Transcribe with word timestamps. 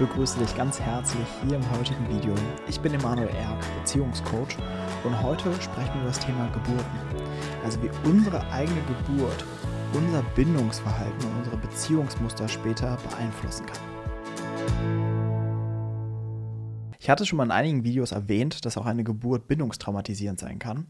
begrüße 0.00 0.38
dich 0.38 0.56
ganz 0.56 0.80
herzlich 0.80 1.26
hier 1.46 1.56
im 1.56 1.70
heutigen 1.72 2.08
Video. 2.08 2.34
Ich 2.66 2.80
bin 2.80 2.94
Emanuel 2.94 3.28
Erk, 3.28 3.58
Beziehungscoach 3.80 4.56
und 5.04 5.22
heute 5.22 5.52
sprechen 5.60 5.92
wir 5.92 6.00
über 6.00 6.08
das 6.08 6.18
Thema 6.18 6.48
Geburten. 6.54 6.98
Also 7.62 7.82
wie 7.82 7.90
unsere 8.08 8.40
eigene 8.50 8.80
Geburt 8.80 9.44
unser 9.92 10.22
Bindungsverhalten 10.34 11.28
und 11.28 11.38
unsere 11.38 11.58
Beziehungsmuster 11.58 12.48
später 12.48 12.96
beeinflussen 13.10 13.66
kann. 13.66 13.89
Ich 17.02 17.08
hatte 17.08 17.24
schon 17.24 17.38
mal 17.38 17.44
in 17.44 17.50
einigen 17.50 17.82
Videos 17.82 18.12
erwähnt, 18.12 18.66
dass 18.66 18.76
auch 18.76 18.84
eine 18.84 19.04
Geburt 19.04 19.48
bindungstraumatisierend 19.48 20.38
sein 20.38 20.58
kann. 20.58 20.86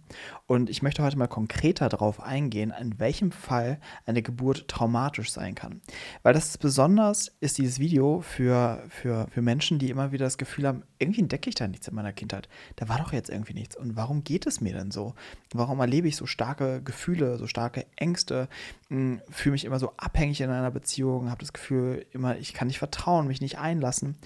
Und 0.48 0.68
ich 0.68 0.82
möchte 0.82 1.04
heute 1.04 1.16
mal 1.16 1.28
konkreter 1.28 1.88
darauf 1.88 2.20
eingehen, 2.20 2.74
in 2.80 2.98
welchem 2.98 3.30
Fall 3.30 3.78
eine 4.06 4.20
Geburt 4.20 4.66
traumatisch 4.66 5.30
sein 5.30 5.54
kann. 5.54 5.80
Weil 6.24 6.34
das 6.34 6.48
ist 6.48 6.58
besonders 6.58 7.28
ist 7.38 7.58
dieses 7.58 7.78
Video 7.78 8.22
für, 8.22 8.82
für, 8.88 9.28
für 9.30 9.40
Menschen, 9.40 9.78
die 9.78 9.88
immer 9.88 10.10
wieder 10.10 10.24
das 10.24 10.36
Gefühl 10.36 10.66
haben, 10.66 10.82
irgendwie 10.98 11.20
entdecke 11.20 11.48
ich 11.48 11.54
da 11.54 11.68
nichts 11.68 11.86
in 11.86 11.94
meiner 11.94 12.12
Kindheit. 12.12 12.48
Da 12.74 12.88
war 12.88 12.98
doch 12.98 13.12
jetzt 13.12 13.30
irgendwie 13.30 13.54
nichts. 13.54 13.76
Und 13.76 13.94
warum 13.94 14.24
geht 14.24 14.46
es 14.46 14.60
mir 14.60 14.74
denn 14.74 14.90
so? 14.90 15.14
Warum 15.54 15.78
erlebe 15.78 16.08
ich 16.08 16.16
so 16.16 16.26
starke 16.26 16.82
Gefühle, 16.82 17.38
so 17.38 17.46
starke 17.46 17.86
Ängste? 17.94 18.48
Hm, 18.88 19.22
fühle 19.30 19.52
mich 19.52 19.64
immer 19.64 19.78
so 19.78 19.92
abhängig 19.96 20.40
in 20.40 20.50
einer 20.50 20.72
Beziehung, 20.72 21.30
habe 21.30 21.40
das 21.40 21.52
Gefühl, 21.52 22.04
immer, 22.10 22.36
ich 22.36 22.52
kann 22.52 22.66
nicht 22.66 22.80
vertrauen, 22.80 23.28
mich 23.28 23.40
nicht 23.40 23.58
einlassen. 23.58 24.16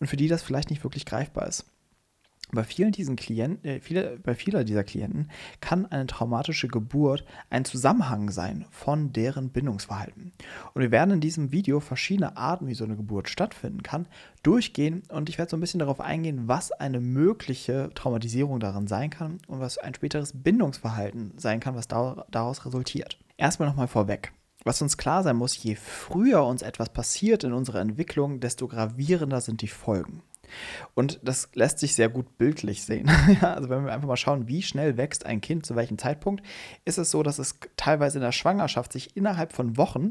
Und 0.00 0.06
für 0.06 0.16
die 0.16 0.28
das 0.28 0.42
vielleicht 0.42 0.70
nicht 0.70 0.82
wirklich 0.84 1.04
greifbar 1.04 1.43
ist. 1.46 1.64
Bei 2.54 2.62
vielen 2.62 2.92
diesen 2.92 3.16
Klienten, 3.16 3.64
äh, 3.64 3.80
viele, 3.80 4.18
bei 4.22 4.34
vieler 4.34 4.64
dieser 4.64 4.84
Klienten 4.84 5.30
kann 5.60 5.86
eine 5.86 6.06
traumatische 6.06 6.68
Geburt 6.68 7.24
ein 7.50 7.64
Zusammenhang 7.64 8.30
sein 8.30 8.66
von 8.70 9.12
deren 9.12 9.50
Bindungsverhalten. 9.50 10.32
Und 10.72 10.82
wir 10.82 10.90
werden 10.90 11.14
in 11.14 11.20
diesem 11.20 11.52
Video 11.52 11.80
verschiedene 11.80 12.36
Arten, 12.36 12.66
wie 12.66 12.74
so 12.74 12.84
eine 12.84 12.96
Geburt 12.96 13.28
stattfinden 13.28 13.82
kann, 13.82 14.06
durchgehen 14.42 15.02
und 15.08 15.28
ich 15.28 15.38
werde 15.38 15.50
so 15.50 15.56
ein 15.56 15.60
bisschen 15.60 15.80
darauf 15.80 16.00
eingehen, 16.00 16.46
was 16.46 16.70
eine 16.70 17.00
mögliche 17.00 17.90
Traumatisierung 17.94 18.60
darin 18.60 18.86
sein 18.86 19.10
kann 19.10 19.38
und 19.48 19.60
was 19.60 19.78
ein 19.78 19.94
späteres 19.94 20.32
Bindungsverhalten 20.34 21.32
sein 21.36 21.60
kann, 21.60 21.74
was 21.74 21.88
daraus 21.88 22.66
resultiert. 22.66 23.18
Erstmal 23.36 23.68
nochmal 23.68 23.88
vorweg. 23.88 24.32
Was 24.64 24.80
uns 24.80 24.96
klar 24.96 25.22
sein 25.22 25.36
muss, 25.36 25.60
je 25.62 25.74
früher 25.74 26.44
uns 26.44 26.62
etwas 26.62 26.90
passiert 26.90 27.44
in 27.44 27.52
unserer 27.52 27.80
Entwicklung, 27.80 28.40
desto 28.40 28.68
gravierender 28.68 29.40
sind 29.40 29.60
die 29.60 29.68
Folgen. 29.68 30.22
Und 30.94 31.20
das 31.22 31.48
lässt 31.54 31.78
sich 31.78 31.94
sehr 31.94 32.08
gut 32.08 32.38
bildlich 32.38 32.84
sehen. 32.84 33.10
also 33.40 33.68
wenn 33.68 33.84
wir 33.84 33.92
einfach 33.92 34.08
mal 34.08 34.16
schauen, 34.16 34.48
wie 34.48 34.62
schnell 34.62 34.96
wächst 34.96 35.26
ein 35.26 35.40
Kind 35.40 35.66
zu 35.66 35.76
welchem 35.76 35.98
Zeitpunkt, 35.98 36.44
ist 36.84 36.98
es 36.98 37.10
so, 37.10 37.22
dass 37.22 37.38
es 37.38 37.58
teilweise 37.76 38.18
in 38.18 38.22
der 38.22 38.32
Schwangerschaft 38.32 38.92
sich 38.92 39.16
innerhalb 39.16 39.52
von 39.52 39.76
Wochen 39.76 40.10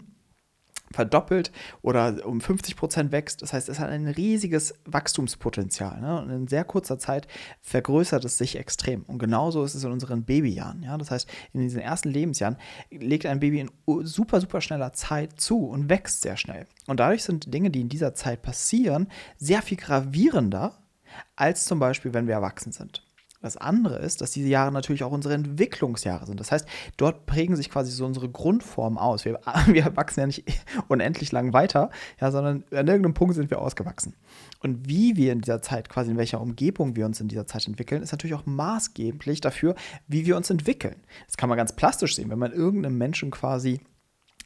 verdoppelt 0.94 1.52
oder 1.82 2.26
um 2.26 2.40
50 2.40 2.76
Prozent 2.76 3.12
wächst. 3.12 3.42
Das 3.42 3.52
heißt, 3.54 3.68
es 3.70 3.80
hat 3.80 3.90
ein 3.90 4.08
riesiges 4.08 4.76
Wachstumspotenzial. 4.86 6.00
Ne? 6.00 6.22
Und 6.22 6.30
in 6.30 6.48
sehr 6.48 6.64
kurzer 6.64 7.00
Zeit 7.00 7.28
vergrößert 7.62 8.24
es 8.26 8.38
sich 8.38 8.58
extrem. 8.58 9.04
Und 9.04 9.20
genauso 9.20 9.64
ist 9.64 9.76
es 9.76 9.84
in 9.84 9.92
unseren 9.92 10.24
Babyjahren. 10.24 10.84
Ja? 10.84 10.98
Das 10.98 11.12
heißt, 11.12 11.30
in 11.54 11.62
diesen 11.62 11.82
ersten 11.82 12.10
Lebensjahren 12.10 12.58
legt 12.92 13.26
ein 13.26 13.40
Baby 13.40 13.60
in 13.60 13.72
super, 14.04 14.40
super 14.40 14.62
schneller 14.62 14.94
Zeit 14.94 15.40
zu 15.42 15.66
und 15.66 15.90
wächst 15.90 16.22
sehr 16.22 16.38
schnell. 16.38 16.68
Und 16.88 17.00
dadurch 17.00 17.24
sind 17.24 17.54
Dinge, 17.54 17.72
die 17.72 17.82
in 17.82 17.90
dieser 17.90 18.14
Zeit 18.14 18.42
passieren, 18.42 19.08
sehr 19.38 19.62
viel 19.62 19.78
gravierender 19.78 20.78
als 21.36 21.66
zum 21.66 21.80
Beispiel, 21.80 22.14
wenn 22.14 22.28
wir 22.28 22.36
erwachsen 22.36 22.72
sind. 22.72 23.04
Das 23.44 23.58
andere 23.58 23.98
ist, 23.98 24.22
dass 24.22 24.32
diese 24.32 24.48
Jahre 24.48 24.72
natürlich 24.72 25.04
auch 25.04 25.12
unsere 25.12 25.34
Entwicklungsjahre 25.34 26.26
sind. 26.26 26.40
Das 26.40 26.54
heißt, 26.54 26.66
dort 26.96 27.26
prägen 27.26 27.58
sich 27.58 27.70
quasi 27.70 27.92
so 27.92 28.06
unsere 28.06 28.30
Grundformen 28.30 28.98
aus. 28.98 29.26
Wir, 29.26 29.38
wir 29.68 29.96
wachsen 29.98 30.22
ja 30.22 30.28
nicht 30.28 30.46
unendlich 30.88 31.34
lang 31.34 31.52
weiter, 31.52 31.90
ja, 32.22 32.32
sondern 32.32 32.64
an 32.72 32.88
irgendeinem 32.88 33.14
Punkt 33.14 33.36
sind 33.36 33.52
wir 33.52 33.60
ausgewachsen. 33.60 34.16
Und 34.62 34.88
wie 34.88 35.18
wir 35.18 35.34
in 35.34 35.42
dieser 35.42 35.62
Zeit, 35.62 35.90
quasi 35.90 36.12
in 36.12 36.18
welcher 36.18 36.40
Umgebung 36.40 36.96
wir 36.96 37.06
uns 37.06 37.20
in 37.20 37.28
dieser 37.28 37.46
Zeit 37.46 37.68
entwickeln, 37.68 38.02
ist 38.02 38.14
natürlich 38.14 38.34
auch 38.34 38.46
maßgeblich 38.46 39.42
dafür, 39.42 39.76
wie 40.08 40.26
wir 40.26 40.38
uns 40.38 40.50
entwickeln. 40.50 40.96
Das 41.28 41.36
kann 41.36 41.50
man 41.50 41.58
ganz 41.58 41.74
plastisch 41.74 42.16
sehen, 42.16 42.30
wenn 42.30 42.40
man 42.40 42.54
irgendeinem 42.54 42.98
Menschen 42.98 43.30
quasi 43.30 43.82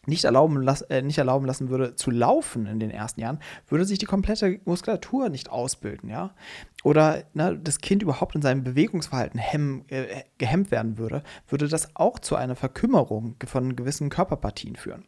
nicht 0.07 0.23
erlauben, 0.23 0.61
las, 0.61 0.81
äh, 0.83 1.01
nicht 1.01 1.17
erlauben 1.17 1.45
lassen 1.45 1.69
würde 1.69 1.95
zu 1.95 2.09
laufen 2.09 2.65
in 2.65 2.79
den 2.79 2.89
ersten 2.91 3.21
Jahren, 3.21 3.39
würde 3.67 3.85
sich 3.85 3.99
die 3.99 4.05
komplette 4.05 4.59
Muskulatur 4.65 5.29
nicht 5.29 5.49
ausbilden, 5.49 6.09
ja. 6.09 6.33
Oder 6.83 7.25
ne, 7.33 7.59
das 7.61 7.79
Kind 7.79 8.01
überhaupt 8.01 8.35
in 8.35 8.41
seinem 8.41 8.63
Bewegungsverhalten 8.63 9.39
hemmen, 9.39 9.83
äh, 9.89 10.23
gehemmt 10.37 10.71
werden 10.71 10.97
würde, 10.97 11.23
würde 11.47 11.67
das 11.67 11.95
auch 11.95 12.19
zu 12.19 12.35
einer 12.35 12.55
Verkümmerung 12.55 13.35
von 13.45 13.75
gewissen 13.75 14.09
Körperpartien 14.09 14.75
führen. 14.77 15.05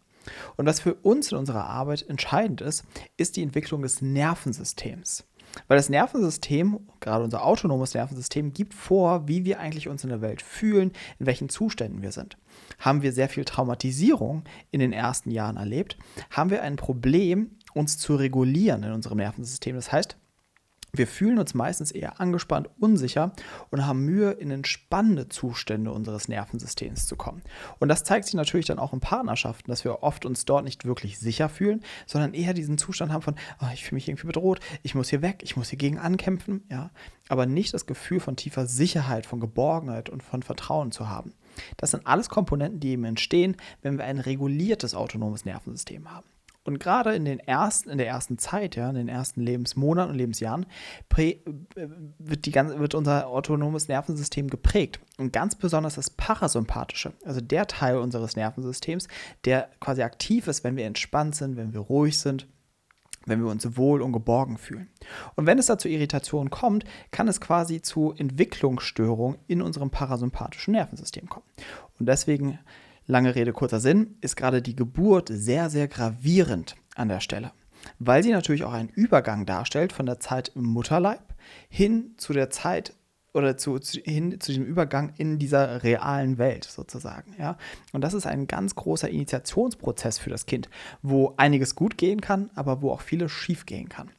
Und 0.58 0.66
was 0.66 0.82
für 0.82 0.94
uns 0.96 1.32
in 1.32 1.38
unserer 1.38 1.66
Arbeit 1.66 2.08
entscheidend 2.08 2.62
ist, 2.62 2.84
ist 3.18 3.38
die 3.38 3.44
Entwicklung 3.44 3.82
des 3.82 4.02
Nervensystems. 4.02 5.24
Weil 5.68 5.78
das 5.78 5.90
Nervensystem, 5.90 6.80
gerade 7.00 7.24
unser 7.24 7.46
autonomes 7.46 7.94
Nervensystem, 7.94 8.54
gibt 8.54 8.74
vor, 8.74 9.28
wie 9.28 9.46
wir 9.46 9.60
eigentlich 9.60 9.88
uns 9.88 10.04
in 10.04 10.10
der 10.10 10.22
Welt 10.22 10.42
fühlen, 10.42 10.92
in 11.20 11.26
welchen 11.26 11.50
Zuständen 11.50 12.02
wir 12.02 12.12
sind. 12.12 12.38
Haben 12.80 13.02
wir 13.02 13.12
sehr 13.12 13.30
viel 13.30 13.46
Traumatisierung 13.46 14.44
in 14.72 14.80
den 14.80 14.94
ersten 14.94 15.32
Jahren 15.32 15.58
erlebt, 15.58 15.98
haben 16.30 16.50
wir 16.50 16.62
ein 16.62 16.76
Problem, 16.76 17.52
uns 17.74 17.98
zu 17.98 18.16
regulieren 18.16 18.84
in 18.84 18.92
unserem 18.92 19.18
Nervensystem. 19.18 19.76
Das 19.76 19.92
heißt, 19.92 20.18
wir 20.92 21.08
fühlen 21.08 21.40
uns 21.40 21.54
meistens 21.54 21.92
eher 21.92 22.20
angespannt, 22.20 22.70
unsicher 22.80 23.34
und 23.70 23.86
haben 23.86 24.06
Mühe, 24.06 24.32
in 24.32 24.52
entspannende 24.52 25.30
Zustände 25.30 25.92
unseres 25.92 26.28
Nervensystems 26.28 27.06
zu 27.08 27.16
kommen. 27.16 27.42
Und 27.80 27.90
das 27.90 28.04
zeigt 28.04 28.26
sich 28.26 28.34
natürlich 28.34 28.66
dann 28.66 28.80
auch 28.80 28.94
in 28.94 29.00
Partnerschaften, 29.00 29.70
dass 29.70 29.84
wir 29.84 30.04
oft 30.04 30.26
uns 30.26 30.46
dort 30.46 30.64
nicht 30.64 30.86
wirklich 30.86 31.20
sicher 31.20 31.50
fühlen, 31.50 31.84
sondern 32.06 32.34
eher 32.34 32.54
diesen 32.54 32.78
Zustand 32.78 33.12
haben 33.12 33.22
von, 33.22 33.36
oh, 33.62 33.68
ich 33.74 33.84
fühle 33.84 33.96
mich 33.96 34.08
irgendwie 34.08 34.28
bedroht, 34.28 34.60
ich 34.84 34.96
muss 34.96 35.10
hier 35.10 35.22
weg, 35.22 35.42
ich 35.44 35.56
muss 35.56 35.70
hier 35.70 35.80
gegen 35.80 35.98
ankämpfen, 35.98 36.64
ja, 36.70 36.92
aber 37.28 37.46
nicht 37.46 37.74
das 37.74 37.86
Gefühl 37.86 38.20
von 38.20 38.36
tiefer 38.36 38.66
Sicherheit, 38.66 39.26
von 39.26 39.40
Geborgenheit 39.40 40.10
und 40.10 40.24
von 40.24 40.44
Vertrauen 40.44 40.92
zu 40.92 41.10
haben. 41.10 41.34
Das 41.78 41.92
sind 41.92 42.08
alles 42.08 42.30
Komponenten, 42.30 42.80
die 42.80 42.92
eben 42.92 43.06
entstehen, 43.06 43.58
wenn 43.82 43.98
wir 43.98 44.06
ein 44.06 44.20
reguliertes 44.20 44.96
autonomes 44.96 45.46
Nervensystem 45.46 46.12
haben. 46.12 46.28
Und 46.69 46.80
gerade 46.80 47.16
in, 47.16 47.25
den 47.25 47.40
ersten, 47.40 47.90
in 47.90 47.97
der 47.97 48.07
ersten 48.07 48.38
Zeit, 48.38 48.75
ja, 48.75 48.88
in 48.90 48.96
den 48.96 49.09
ersten 49.09 49.41
Lebensmonaten 49.41 50.12
und 50.12 50.18
Lebensjahren, 50.18 50.68
äh, 51.18 51.35
wird, 52.19 52.46
die 52.46 52.52
ganze, 52.52 52.80
wird 52.80 52.94
unser 52.94 53.25
autonomes 53.28 53.88
Nervensystem 53.88 54.50
geprägt. 54.50 55.00
Und 55.18 55.34
ganz 55.34 55.56
besonders 55.56 55.96
das 55.96 56.12
Parasympathische, 56.12 57.13
also 57.25 57.41
der 57.41 57.66
Teil 57.66 57.97
unseres 57.97 58.35
Nervensystems, 58.35 59.08
der 59.46 59.69
quasi 59.79 60.03
aktiv 60.03 60.47
ist, 60.47 60.63
wenn 60.63 60.78
wir 60.78 60.85
entspannt 60.85 61.34
sind, 61.34 61.58
wenn 61.58 61.74
wir 61.74 61.79
ruhig 61.79 62.19
sind, 62.19 62.47
wenn 63.25 63.41
wir 63.41 63.50
uns 63.50 63.75
wohl 63.75 64.03
und 64.03 64.13
geborgen 64.13 64.59
fühlen. 64.59 64.90
Und 65.35 65.47
wenn 65.47 65.58
es 65.58 65.66
da 65.66 65.79
zu 65.79 65.90
Irritationen 65.90 66.52
kommt, 66.52 66.84
kann 67.09 67.28
es 67.28 67.41
quasi 67.41 67.81
zu 67.81 68.13
Entwicklungsstörungen 68.16 69.40
in 69.47 69.63
unserem 69.63 69.90
parasympathischen 69.90 70.74
Nervensystem 70.74 71.29
kommen. 71.29 71.47
Und 72.00 72.06
deswegen 72.08 72.59
Lange 73.09 73.34
Rede, 73.34 73.53
kurzer 73.53 73.80
Sinn, 73.80 74.18
ist 74.22 74.36
gerade 74.36 74.62
die 74.62 74.75
Geburt 74.75 75.30
sehr, 75.31 75.72
sehr 75.72 75.88
gravierend 75.88 76.75
an 76.94 77.09
der 77.09 77.22
Stelle, 77.22 77.53
weil 77.97 78.22
sie 78.22 78.30
natürlich 78.30 78.64
auch 78.64 78.72
einen 78.72 78.90
Übergang 78.90 79.47
darstellt 79.47 79.94
von 79.94 80.06
der 80.06 80.20
Zeit 80.20 80.52
im 80.53 80.66
Mutterleib 80.66 81.34
hin 81.70 82.14
zu 82.18 82.34
der 82.34 82.52
Zeit 82.52 82.94
oder 83.34 83.58
zu, 83.58 83.80
zu, 83.80 84.00
hin 84.00 84.40
zu 84.40 84.52
diesem 84.52 84.64
Übergang 84.64 85.12
in 85.18 85.40
dieser 85.40 85.81
realen 85.81 86.38
Welt 86.38 86.66
sozusagen. 86.66 87.36
Ja? 87.40 87.58
Und 87.94 88.02
das 88.02 88.14
ist 88.14 88.28
ein 88.28 88.46
ganz 88.46 88.75
großer 88.75 89.09
Initiationsprozess 89.09 90.20
für 90.20 90.30
das 90.30 90.46
Kind, 90.46 90.70
wo 91.02 91.34
einiges 91.36 91.74
gut 91.74 91.97
gehen 91.97 92.22
kann, 92.22 92.52
aber 92.53 92.84
wo 92.84 92.91
auch 92.91 93.02
vieles 93.02 93.31
schief 93.31 93.66
gehen 93.66 93.90
kann. 93.90 94.12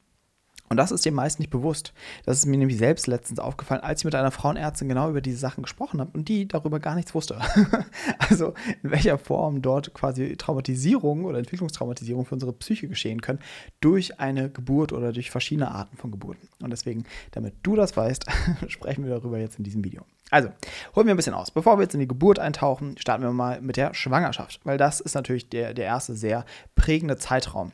Und 0.73 0.77
das 0.77 0.93
ist 0.93 1.05
dem 1.05 1.15
meist 1.15 1.41
nicht 1.41 1.51
bewusst. 1.51 1.93
Das 2.25 2.39
ist 2.39 2.47
mir 2.47 2.57
nämlich 2.57 2.79
selbst 2.79 3.09
letztens 3.09 3.41
aufgefallen, 3.41 3.81
als 3.81 4.03
ich 4.03 4.05
mit 4.05 4.15
einer 4.15 4.31
Frauenärztin 4.31 4.89
genau 4.89 5.11
über 5.11 5.21
diese 5.21 5.37
Sachen 5.37 5.65
gesprochen 5.65 6.01
habe 6.01 6.13
und 6.15 6.29
die 6.29 6.47
darüber 6.47 6.79
gar 6.79 6.95
nichts 6.95 7.13
wusste. 7.13 7.41
also 8.21 8.55
in 8.85 8.93
welcher 8.93 9.19
Form 9.19 9.63
dort 9.63 9.93
quasi 9.95 10.37
Traumatisierung 10.37 11.25
oder 11.25 11.39
Entwicklungstraumatisierung 11.39 12.25
für 12.25 12.35
unsere 12.37 12.53
Psyche 12.53 12.87
geschehen 12.87 13.21
können 13.21 13.41
durch 13.81 14.21
eine 14.21 14.49
Geburt 14.49 14.93
oder 14.93 15.13
durch 15.13 15.33
verschiedene 15.33 15.73
Arten 15.73 15.97
von 15.97 16.13
Geburten. 16.13 16.49
Und 16.63 16.71
deswegen, 16.71 17.03
damit 17.33 17.55
du 17.65 17.75
das 17.75 17.97
weißt, 17.97 18.27
sprechen 18.69 19.03
wir 19.03 19.11
darüber 19.11 19.39
jetzt 19.39 19.59
in 19.59 19.65
diesem 19.65 19.83
Video. 19.83 20.07
Also, 20.31 20.51
holen 20.95 21.09
wir 21.09 21.15
ein 21.15 21.17
bisschen 21.17 21.35
aus. 21.35 21.51
Bevor 21.51 21.79
wir 21.79 21.83
jetzt 21.83 21.95
in 21.95 22.01
die 22.01 22.07
Geburt 22.07 22.39
eintauchen, 22.39 22.97
starten 22.97 23.25
wir 23.25 23.33
mal 23.33 23.61
mit 23.61 23.77
der 23.77 23.93
Schwangerschaft, 23.93 24.61
weil 24.63 24.79
das 24.79 25.01
ist 25.01 25.15
natürlich 25.15 25.49
der, 25.49 25.75
der 25.75 25.87
erste 25.87 26.15
sehr 26.15 26.45
prägende 26.77 27.17
Zeitraum 27.17 27.73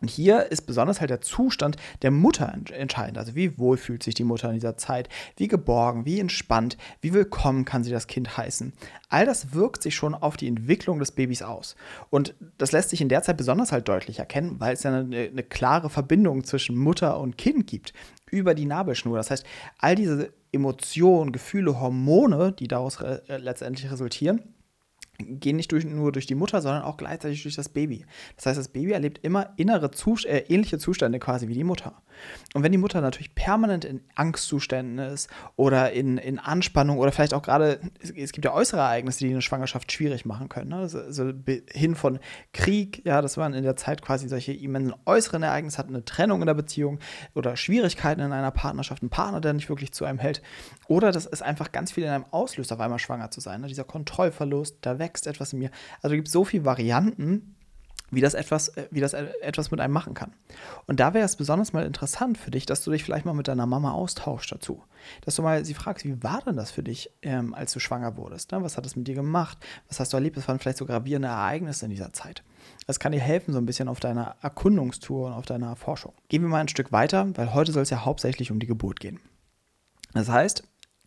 und 0.00 0.08
hier 0.08 0.50
ist 0.50 0.62
besonders 0.62 1.00
halt 1.00 1.10
der 1.10 1.20
Zustand 1.20 1.76
der 2.02 2.10
Mutter 2.10 2.52
entscheidend. 2.72 3.18
Also 3.18 3.34
wie 3.34 3.58
wohl 3.58 3.76
fühlt 3.76 4.02
sich 4.02 4.14
die 4.14 4.24
Mutter 4.24 4.48
in 4.48 4.54
dieser 4.54 4.76
Zeit, 4.76 5.08
wie 5.36 5.48
geborgen, 5.48 6.04
wie 6.04 6.20
entspannt, 6.20 6.76
wie 7.00 7.12
willkommen 7.12 7.64
kann 7.64 7.84
sie 7.84 7.90
das 7.90 8.06
Kind 8.06 8.36
heißen. 8.36 8.72
All 9.08 9.26
das 9.26 9.52
wirkt 9.54 9.82
sich 9.82 9.94
schon 9.94 10.14
auf 10.14 10.36
die 10.36 10.48
Entwicklung 10.48 10.98
des 10.98 11.12
Babys 11.12 11.42
aus. 11.42 11.76
Und 12.10 12.34
das 12.58 12.72
lässt 12.72 12.90
sich 12.90 13.00
in 13.00 13.08
der 13.08 13.22
Zeit 13.22 13.36
besonders 13.36 13.72
halt 13.72 13.88
deutlich 13.88 14.18
erkennen, 14.18 14.56
weil 14.58 14.74
es 14.74 14.82
ja 14.82 14.92
eine, 14.92 15.16
eine 15.16 15.42
klare 15.42 15.90
Verbindung 15.90 16.44
zwischen 16.44 16.76
Mutter 16.76 17.18
und 17.18 17.38
Kind 17.38 17.66
gibt 17.66 17.92
über 18.30 18.54
die 18.54 18.66
Nabelschnur. 18.66 19.16
Das 19.16 19.30
heißt, 19.30 19.44
all 19.78 19.94
diese 19.94 20.32
Emotionen, 20.52 21.32
Gefühle, 21.32 21.80
Hormone, 21.80 22.52
die 22.52 22.68
daraus 22.68 23.00
re 23.00 23.22
letztendlich 23.26 23.90
resultieren, 23.90 24.42
gehen 25.18 25.56
nicht 25.56 25.72
durch, 25.72 25.84
nur 25.84 26.12
durch 26.12 26.26
die 26.26 26.34
Mutter, 26.34 26.62
sondern 26.62 26.82
auch 26.82 26.96
gleichzeitig 26.96 27.42
durch 27.42 27.56
das 27.56 27.68
Baby. 27.68 28.06
Das 28.36 28.46
heißt, 28.46 28.58
das 28.58 28.68
Baby 28.68 28.92
erlebt 28.92 29.24
immer 29.24 29.52
innere 29.56 29.90
Zust 29.90 30.26
äh, 30.26 30.44
ähnliche 30.48 30.78
Zustände 30.78 31.18
quasi 31.18 31.48
wie 31.48 31.54
die 31.54 31.64
Mutter. 31.64 32.02
Und 32.54 32.62
wenn 32.62 32.72
die 32.72 32.78
Mutter 32.78 33.00
natürlich 33.00 33.34
permanent 33.34 33.84
in 33.84 34.00
Angstzuständen 34.14 34.98
ist 34.98 35.28
oder 35.56 35.92
in, 35.92 36.18
in 36.18 36.38
Anspannung 36.38 36.98
oder 36.98 37.12
vielleicht 37.12 37.34
auch 37.34 37.42
gerade, 37.42 37.80
es, 38.00 38.10
es 38.10 38.32
gibt 38.32 38.44
ja 38.44 38.52
äußere 38.52 38.80
Ereignisse, 38.80 39.24
die 39.24 39.30
eine 39.30 39.42
Schwangerschaft 39.42 39.90
schwierig 39.90 40.24
machen 40.24 40.48
können. 40.48 40.70
Ne? 40.70 40.76
Also, 40.76 41.00
also 41.00 41.32
hin 41.72 41.94
von 41.94 42.18
Krieg, 42.52 43.04
ja, 43.04 43.20
dass 43.22 43.36
man 43.36 43.54
in 43.54 43.64
der 43.64 43.76
Zeit 43.76 44.02
quasi 44.02 44.28
solche 44.28 44.52
immensen 44.52 44.94
äußeren 45.04 45.42
Ereignisse 45.42 45.78
hat, 45.78 45.88
eine 45.88 46.04
Trennung 46.04 46.40
in 46.40 46.46
der 46.46 46.54
Beziehung 46.54 46.98
oder 47.34 47.56
Schwierigkeiten 47.56 48.20
in 48.20 48.32
einer 48.32 48.50
Partnerschaft, 48.50 49.02
ein 49.02 49.10
Partner, 49.10 49.40
der 49.40 49.52
nicht 49.52 49.68
wirklich 49.68 49.92
zu 49.92 50.04
einem 50.04 50.18
hält. 50.18 50.42
Oder 50.86 51.12
das 51.12 51.26
ist 51.26 51.42
einfach 51.42 51.72
ganz 51.72 51.92
viel 51.92 52.04
in 52.04 52.10
einem 52.10 52.24
auslöst, 52.30 52.72
auf 52.72 52.80
einmal 52.80 52.98
schwanger 52.98 53.30
zu 53.30 53.40
sein. 53.40 53.60
Ne? 53.60 53.68
Dieser 53.68 53.84
Kontrollverlust, 53.84 54.78
da 54.82 54.98
wächst 55.08 55.26
etwas 55.26 55.52
in 55.52 55.58
mir. 55.60 55.70
Also 56.02 56.14
gibt 56.14 56.28
es 56.28 56.32
so 56.32 56.44
viele 56.44 56.64
Varianten, 56.64 57.54
wie 58.10 58.20
das 58.20 58.34
etwas, 58.34 58.68
äh, 58.68 58.88
wie 58.90 59.00
das 59.00 59.12
äh, 59.12 59.26
etwas 59.42 59.70
mit 59.70 59.80
einem 59.80 59.92
machen 59.92 60.14
kann. 60.14 60.32
Und 60.86 61.00
da 61.00 61.14
wäre 61.14 61.24
es 61.24 61.36
besonders 61.36 61.72
mal 61.72 61.84
interessant 61.84 62.38
für 62.38 62.50
dich, 62.50 62.64
dass 62.66 62.82
du 62.82 62.90
dich 62.90 63.04
vielleicht 63.04 63.26
mal 63.26 63.34
mit 63.34 63.48
deiner 63.48 63.66
Mama 63.66 63.92
austauschst 63.92 64.50
dazu. 64.50 64.82
Dass 65.24 65.36
du 65.36 65.42
mal 65.42 65.64
sie 65.64 65.74
fragst, 65.74 66.04
wie 66.04 66.22
war 66.22 66.40
denn 66.46 66.56
das 66.56 66.70
für 66.70 66.82
dich, 66.82 67.10
ähm, 67.22 67.54
als 67.54 67.72
du 67.72 67.80
schwanger 67.80 68.16
wurdest? 68.16 68.52
Ne? 68.52 68.62
Was 68.62 68.76
hat 68.76 68.86
es 68.86 68.96
mit 68.96 69.06
dir 69.08 69.14
gemacht? 69.14 69.58
Was 69.88 70.00
hast 70.00 70.12
du 70.12 70.16
erlebt? 70.16 70.36
Was 70.36 70.48
waren 70.48 70.58
vielleicht 70.58 70.78
so 70.78 70.86
gravierende 70.86 71.28
Ereignisse 71.28 71.84
in 71.84 71.90
dieser 71.90 72.12
Zeit? 72.12 72.42
Das 72.86 72.98
kann 72.98 73.12
dir 73.12 73.20
helfen, 73.20 73.52
so 73.52 73.58
ein 73.58 73.66
bisschen 73.66 73.88
auf 73.88 74.00
deiner 74.00 74.36
Erkundungstour 74.40 75.28
und 75.28 75.32
auf 75.34 75.46
deiner 75.46 75.76
Forschung. 75.76 76.12
Gehen 76.28 76.42
wir 76.42 76.48
mal 76.48 76.60
ein 76.60 76.68
Stück 76.68 76.92
weiter, 76.92 77.30
weil 77.36 77.52
heute 77.52 77.72
soll 77.72 77.82
es 77.82 77.90
ja 77.90 78.04
hauptsächlich 78.04 78.50
um 78.50 78.58
die 78.58 78.66
Geburt 78.66 79.00
gehen. 79.00 79.20
Das 80.14 80.28
heißt, 80.28 80.62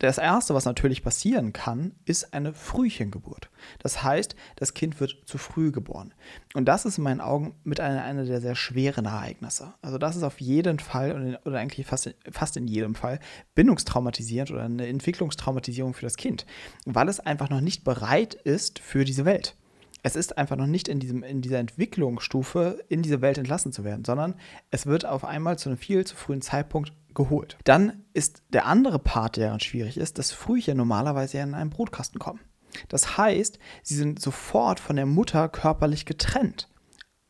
das 0.07 0.17
Erste, 0.17 0.55
was 0.55 0.65
natürlich 0.65 1.03
passieren 1.03 1.53
kann, 1.53 1.93
ist 2.05 2.33
eine 2.33 2.53
Frühchengeburt. 2.53 3.49
Das 3.79 4.01
heißt, 4.01 4.35
das 4.55 4.73
Kind 4.73 4.99
wird 4.99 5.15
zu 5.25 5.37
früh 5.37 5.71
geboren. 5.71 6.13
Und 6.55 6.65
das 6.65 6.85
ist 6.85 6.97
in 6.97 7.03
meinen 7.03 7.21
Augen 7.21 7.53
mit 7.63 7.79
einer, 7.79 8.03
einer 8.03 8.25
der 8.25 8.41
sehr 8.41 8.55
schweren 8.55 9.05
Ereignisse. 9.05 9.75
Also 9.81 9.99
das 9.99 10.15
ist 10.15 10.23
auf 10.23 10.41
jeden 10.41 10.79
Fall 10.79 11.39
oder 11.45 11.59
eigentlich 11.59 11.85
fast, 11.85 12.15
fast 12.31 12.57
in 12.57 12.67
jedem 12.67 12.95
Fall 12.95 13.19
bindungstraumatisierend 13.53 14.51
oder 14.51 14.63
eine 14.63 14.87
Entwicklungstraumatisierung 14.87 15.93
für 15.93 16.05
das 16.05 16.17
Kind, 16.17 16.47
weil 16.85 17.07
es 17.07 17.19
einfach 17.19 17.49
noch 17.49 17.61
nicht 17.61 17.83
bereit 17.83 18.33
ist 18.33 18.79
für 18.79 19.05
diese 19.05 19.25
Welt 19.25 19.55
es 20.03 20.15
ist 20.15 20.37
einfach 20.37 20.55
noch 20.55 20.67
nicht 20.67 20.87
in, 20.87 20.99
diesem, 20.99 21.23
in 21.23 21.41
dieser 21.41 21.59
Entwicklungsstufe 21.59 22.83
in 22.89 23.01
diese 23.01 23.21
Welt 23.21 23.37
entlassen 23.37 23.71
zu 23.71 23.83
werden, 23.83 24.03
sondern 24.03 24.35
es 24.71 24.85
wird 24.85 25.05
auf 25.05 25.23
einmal 25.23 25.59
zu 25.59 25.69
einem 25.69 25.77
viel 25.77 26.05
zu 26.05 26.15
frühen 26.15 26.41
Zeitpunkt 26.41 26.91
geholt. 27.13 27.57
Dann 27.63 28.05
ist 28.13 28.43
der 28.49 28.65
andere 28.65 28.99
Part, 28.99 29.37
der 29.37 29.59
schwierig 29.59 29.97
ist, 29.97 30.17
dass 30.17 30.31
Frühchen 30.31 30.77
normalerweise 30.77 31.39
in 31.39 31.53
einen 31.53 31.69
Brutkasten 31.69 32.19
kommen. 32.19 32.39
Das 32.87 33.17
heißt, 33.17 33.59
sie 33.83 33.95
sind 33.95 34.21
sofort 34.21 34.79
von 34.79 34.95
der 34.95 35.05
Mutter 35.05 35.49
körperlich 35.49 36.05
getrennt 36.05 36.69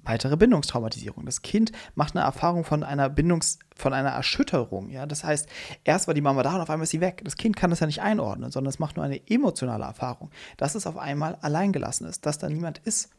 weitere 0.04 0.38
Bindungstraumatisierung. 0.38 1.26
Das 1.26 1.42
Kind 1.42 1.72
macht 1.96 2.16
eine 2.16 2.26
Erfahrung 2.26 2.64
von 2.64 2.84
einer 2.84 3.10
Bindungs-, 3.10 3.60
von 3.76 3.94
einer 3.94 4.10
Erschütterung. 4.10 4.90
Ja? 4.90 5.06
Das 5.06 5.24
heißt, 5.24 5.48
erst 5.84 6.08
war 6.08 6.14
die 6.14 6.22
Mama 6.22 6.44
da 6.44 6.56
und 6.56 6.62
auf 6.62 6.70
einmal 6.70 6.84
ist 6.84 6.92
sie 6.92 7.02
weg. 7.02 7.22
Das 7.24 7.38
Kind 7.38 7.56
kann 7.56 7.70
das 7.70 7.80
ja 7.80 7.88
nicht 7.88 8.02
einordnen, 8.02 8.52
sondern 8.52 8.70
es 8.70 8.80
macht 8.80 8.96
nur 8.96 9.06
eine 9.06 9.22
emotionale 9.30 9.84
Erfahrung, 9.84 10.32
dass 10.58 10.76
es 10.76 10.88
auf 10.88 10.98
einmal 10.98 11.36
alleingelassen 11.42 12.08
ist, 12.08 12.26
dass 12.26 12.38
da 12.38 12.50
niemand 12.50 12.80
ist. 12.80 13.10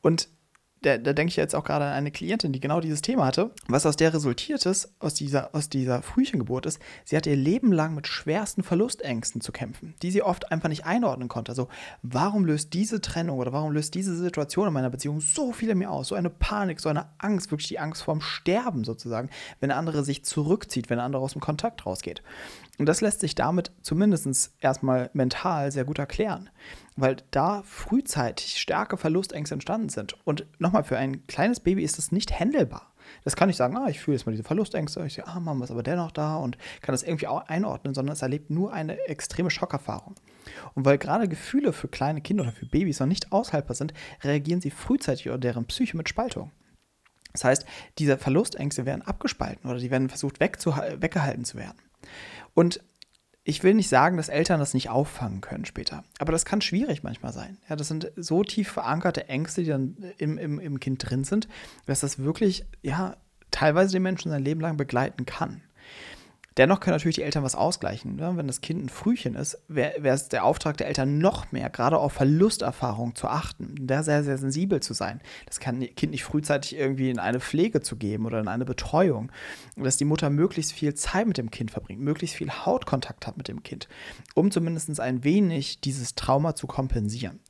Und 0.00 0.28
da, 0.84 0.98
da 0.98 1.12
denke 1.12 1.30
ich 1.30 1.36
jetzt 1.36 1.54
auch 1.54 1.64
gerade 1.64 1.86
an 1.86 1.92
eine 1.92 2.10
Klientin, 2.10 2.52
die 2.52 2.60
genau 2.60 2.80
dieses 2.80 3.02
Thema 3.02 3.26
hatte. 3.26 3.50
Was 3.68 3.86
aus 3.86 3.96
der 3.96 4.12
resultiert 4.12 4.66
ist, 4.66 4.94
aus 5.00 5.14
dieser, 5.14 5.54
aus 5.54 5.68
dieser 5.68 6.02
Frühchengeburt 6.02 6.66
ist, 6.66 6.78
sie 7.04 7.16
hat 7.16 7.26
ihr 7.26 7.36
Leben 7.36 7.72
lang 7.72 7.94
mit 7.94 8.06
schwersten 8.06 8.62
Verlustängsten 8.62 9.40
zu 9.40 9.50
kämpfen, 9.50 9.94
die 10.02 10.10
sie 10.10 10.22
oft 10.22 10.52
einfach 10.52 10.68
nicht 10.68 10.84
einordnen 10.84 11.28
konnte. 11.28 11.52
Also, 11.52 11.68
warum 12.02 12.44
löst 12.44 12.74
diese 12.74 13.00
Trennung 13.00 13.38
oder 13.38 13.52
warum 13.52 13.72
löst 13.72 13.94
diese 13.94 14.14
Situation 14.14 14.66
in 14.68 14.74
meiner 14.74 14.90
Beziehung 14.90 15.20
so 15.20 15.52
viel 15.52 15.70
in 15.70 15.78
mir 15.78 15.90
aus? 15.90 16.08
So 16.08 16.14
eine 16.14 16.30
Panik, 16.30 16.80
so 16.80 16.88
eine 16.88 17.06
Angst, 17.18 17.50
wirklich 17.50 17.68
die 17.68 17.78
Angst 17.78 18.02
vorm 18.02 18.20
Sterben 18.20 18.84
sozusagen, 18.84 19.30
wenn 19.60 19.70
der 19.70 19.78
andere 19.78 20.04
sich 20.04 20.24
zurückzieht, 20.24 20.90
wenn 20.90 20.98
der 20.98 21.06
andere 21.06 21.22
aus 21.22 21.32
dem 21.32 21.40
Kontakt 21.40 21.86
rausgeht. 21.86 22.22
Und 22.78 22.86
das 22.86 23.00
lässt 23.00 23.20
sich 23.20 23.34
damit 23.34 23.70
zumindest 23.82 24.52
erstmal 24.60 25.10
mental 25.12 25.70
sehr 25.70 25.84
gut 25.84 25.98
erklären, 25.98 26.50
weil 26.96 27.16
da 27.30 27.62
frühzeitig 27.64 28.60
starke 28.60 28.96
Verlustängste 28.96 29.54
entstanden 29.54 29.88
sind. 29.90 30.16
Und 30.24 30.46
nochmal, 30.58 30.82
für 30.82 30.98
ein 30.98 31.26
kleines 31.26 31.60
Baby 31.60 31.84
ist 31.84 31.98
das 31.98 32.10
nicht 32.10 32.32
händelbar. 32.38 32.92
Das 33.22 33.36
kann 33.36 33.48
nicht 33.48 33.56
sagen, 33.56 33.76
ah, 33.76 33.88
ich 33.88 34.00
fühle 34.00 34.16
jetzt 34.16 34.26
mal 34.26 34.32
diese 34.32 34.44
Verlustängste, 34.44 35.04
ich 35.06 35.14
sehe, 35.14 35.26
ah, 35.26 35.38
Mama 35.38 35.64
ist 35.64 35.70
aber 35.70 35.82
dennoch 35.82 36.10
da 36.10 36.36
und 36.36 36.56
kann 36.80 36.94
das 36.94 37.02
irgendwie 37.02 37.26
auch 37.26 37.46
einordnen, 37.48 37.94
sondern 37.94 38.14
es 38.14 38.22
erlebt 38.22 38.50
nur 38.50 38.72
eine 38.72 38.98
extreme 39.06 39.50
Schockerfahrung. 39.50 40.14
Und 40.74 40.84
weil 40.84 40.98
gerade 40.98 41.28
Gefühle 41.28 41.72
für 41.72 41.88
kleine 41.88 42.22
Kinder 42.22 42.44
oder 42.44 42.52
für 42.52 42.66
Babys 42.66 43.00
noch 43.00 43.06
nicht 43.06 43.30
aushaltbar 43.30 43.74
sind, 43.76 43.94
reagieren 44.22 44.60
sie 44.60 44.70
frühzeitig 44.70 45.28
oder 45.28 45.38
deren 45.38 45.66
Psyche 45.66 45.96
mit 45.96 46.08
Spaltung. 46.08 46.50
Das 47.32 47.44
heißt, 47.44 47.66
diese 47.98 48.16
Verlustängste 48.16 48.86
werden 48.86 49.02
abgespalten 49.02 49.68
oder 49.68 49.80
die 49.80 49.90
werden 49.90 50.08
versucht 50.08 50.40
weggehalten 50.40 51.44
zu 51.44 51.58
werden. 51.58 51.78
Und 52.54 52.80
ich 53.44 53.62
will 53.62 53.74
nicht 53.74 53.90
sagen, 53.90 54.16
dass 54.16 54.30
Eltern 54.30 54.58
das 54.58 54.72
nicht 54.72 54.88
auffangen 54.88 55.42
können 55.42 55.66
später, 55.66 56.02
aber 56.18 56.32
das 56.32 56.46
kann 56.46 56.62
schwierig 56.62 57.02
manchmal 57.02 57.32
sein. 57.32 57.58
Ja, 57.68 57.76
das 57.76 57.88
sind 57.88 58.10
so 58.16 58.42
tief 58.42 58.70
verankerte 58.70 59.28
Ängste, 59.28 59.62
die 59.62 59.68
dann 59.68 59.96
im, 60.16 60.38
im, 60.38 60.58
im 60.58 60.80
Kind 60.80 61.10
drin 61.10 61.24
sind, 61.24 61.46
dass 61.84 62.00
das 62.00 62.18
wirklich, 62.18 62.64
ja, 62.82 63.16
teilweise 63.50 63.92
den 63.92 64.02
Menschen 64.02 64.30
sein 64.30 64.42
Leben 64.42 64.60
lang 64.60 64.76
begleiten 64.76 65.26
kann. 65.26 65.62
Dennoch 66.56 66.78
können 66.78 66.94
natürlich 66.94 67.16
die 67.16 67.22
Eltern 67.22 67.42
was 67.42 67.56
ausgleichen. 67.56 68.16
Ne? 68.16 68.32
Wenn 68.36 68.46
das 68.46 68.60
Kind 68.60 68.84
ein 68.84 68.88
Frühchen 68.88 69.34
ist, 69.34 69.58
wäre 69.68 70.06
es 70.06 70.28
der 70.28 70.44
Auftrag 70.44 70.76
der 70.76 70.86
Eltern 70.86 71.18
noch 71.18 71.50
mehr, 71.50 71.68
gerade 71.68 71.98
auf 71.98 72.12
Verlusterfahrung 72.12 73.16
zu 73.16 73.26
achten, 73.26 73.74
da 73.80 74.02
sehr, 74.04 74.22
sehr 74.22 74.38
sensibel 74.38 74.80
zu 74.80 74.94
sein. 74.94 75.20
Das 75.46 75.58
kann 75.58 75.80
Kind 75.80 76.12
nicht 76.12 76.24
frühzeitig 76.24 76.76
irgendwie 76.76 77.10
in 77.10 77.18
eine 77.18 77.40
Pflege 77.40 77.80
zu 77.80 77.96
geben 77.96 78.24
oder 78.24 78.38
in 78.38 78.48
eine 78.48 78.64
Betreuung. 78.64 79.32
Dass 79.76 79.96
die 79.96 80.04
Mutter 80.04 80.30
möglichst 80.30 80.72
viel 80.72 80.94
Zeit 80.94 81.26
mit 81.26 81.38
dem 81.38 81.50
Kind 81.50 81.72
verbringt, 81.72 82.00
möglichst 82.00 82.36
viel 82.36 82.50
Hautkontakt 82.50 83.26
hat 83.26 83.36
mit 83.36 83.48
dem 83.48 83.62
Kind, 83.62 83.88
um 84.34 84.50
zumindest 84.50 85.00
ein 85.00 85.24
wenig 85.24 85.80
dieses 85.80 86.14
Trauma 86.14 86.54
zu 86.54 86.66
kompensieren. 86.66 87.40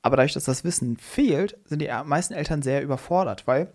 Aber 0.00 0.16
dadurch, 0.16 0.34
dass 0.34 0.44
das 0.44 0.62
Wissen 0.64 0.96
fehlt, 0.96 1.58
sind 1.64 1.82
die 1.82 1.90
meisten 2.04 2.32
Eltern 2.32 2.62
sehr 2.62 2.82
überfordert, 2.82 3.46
weil 3.46 3.72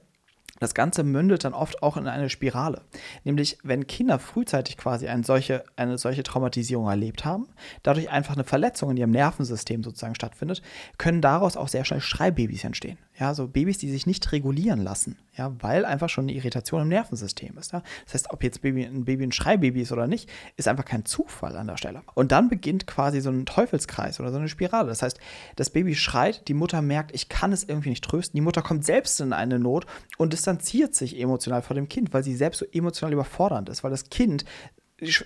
das 0.61 0.75
Ganze 0.75 1.03
mündet 1.03 1.43
dann 1.43 1.53
oft 1.53 1.81
auch 1.81 1.97
in 1.97 2.07
eine 2.07 2.29
Spirale. 2.29 2.83
Nämlich, 3.23 3.57
wenn 3.63 3.87
Kinder 3.87 4.19
frühzeitig 4.19 4.77
quasi 4.77 5.07
eine 5.07 5.23
solche, 5.23 5.63
eine 5.75 5.97
solche 5.97 6.21
Traumatisierung 6.21 6.87
erlebt 6.87 7.25
haben, 7.25 7.47
dadurch 7.81 8.11
einfach 8.11 8.35
eine 8.35 8.43
Verletzung 8.43 8.91
in 8.91 8.97
ihrem 8.97 9.09
Nervensystem 9.09 9.83
sozusagen 9.83 10.13
stattfindet, 10.13 10.61
können 10.99 11.19
daraus 11.19 11.57
auch 11.57 11.67
sehr 11.67 11.83
schnell 11.83 11.99
Schreibabys 11.99 12.63
entstehen. 12.63 12.99
Ja, 13.19 13.33
so 13.33 13.47
Babys, 13.47 13.77
die 13.77 13.91
sich 13.91 14.07
nicht 14.07 14.31
regulieren 14.31 14.81
lassen, 14.81 15.17
ja, 15.35 15.51
weil 15.59 15.85
einfach 15.85 16.09
schon 16.09 16.25
eine 16.25 16.33
Irritation 16.33 16.81
im 16.81 16.87
Nervensystem 16.87 17.57
ist. 17.57 17.71
Ja. 17.71 17.83
Das 18.05 18.13
heißt, 18.13 18.31
ob 18.31 18.43
jetzt 18.43 18.61
Baby, 18.61 18.83
ein 18.83 19.05
Baby 19.05 19.25
ein 19.25 19.31
Schreibaby 19.31 19.81
ist 19.81 19.91
oder 19.91 20.07
nicht, 20.07 20.29
ist 20.57 20.67
einfach 20.67 20.85
kein 20.85 21.05
Zufall 21.05 21.57
an 21.57 21.67
der 21.67 21.77
Stelle. 21.77 22.01
Und 22.15 22.31
dann 22.31 22.49
beginnt 22.49 22.87
quasi 22.87 23.21
so 23.21 23.29
ein 23.29 23.45
Teufelskreis 23.45 24.19
oder 24.19 24.31
so 24.31 24.37
eine 24.37 24.47
Spirale. 24.47 24.87
Das 24.87 25.01
heißt, 25.01 25.19
das 25.55 25.69
Baby 25.69 25.95
schreit, 25.95 26.47
die 26.47 26.53
Mutter 26.53 26.81
merkt, 26.81 27.13
ich 27.13 27.29
kann 27.29 27.51
es 27.51 27.63
irgendwie 27.63 27.89
nicht 27.89 28.03
trösten, 28.03 28.37
die 28.37 28.41
Mutter 28.41 28.61
kommt 28.61 28.85
selbst 28.85 29.19
in 29.21 29.33
eine 29.33 29.59
Not 29.59 29.85
und 30.17 30.33
distanziert 30.51 30.95
sich 30.95 31.19
emotional 31.19 31.61
vor 31.61 31.75
dem 31.75 31.87
Kind, 31.87 32.13
weil 32.13 32.23
sie 32.23 32.35
selbst 32.35 32.59
so 32.59 32.65
emotional 32.71 33.13
überfordernd 33.13 33.69
ist, 33.69 33.83
weil 33.83 33.91
das 33.91 34.09
Kind 34.09 34.45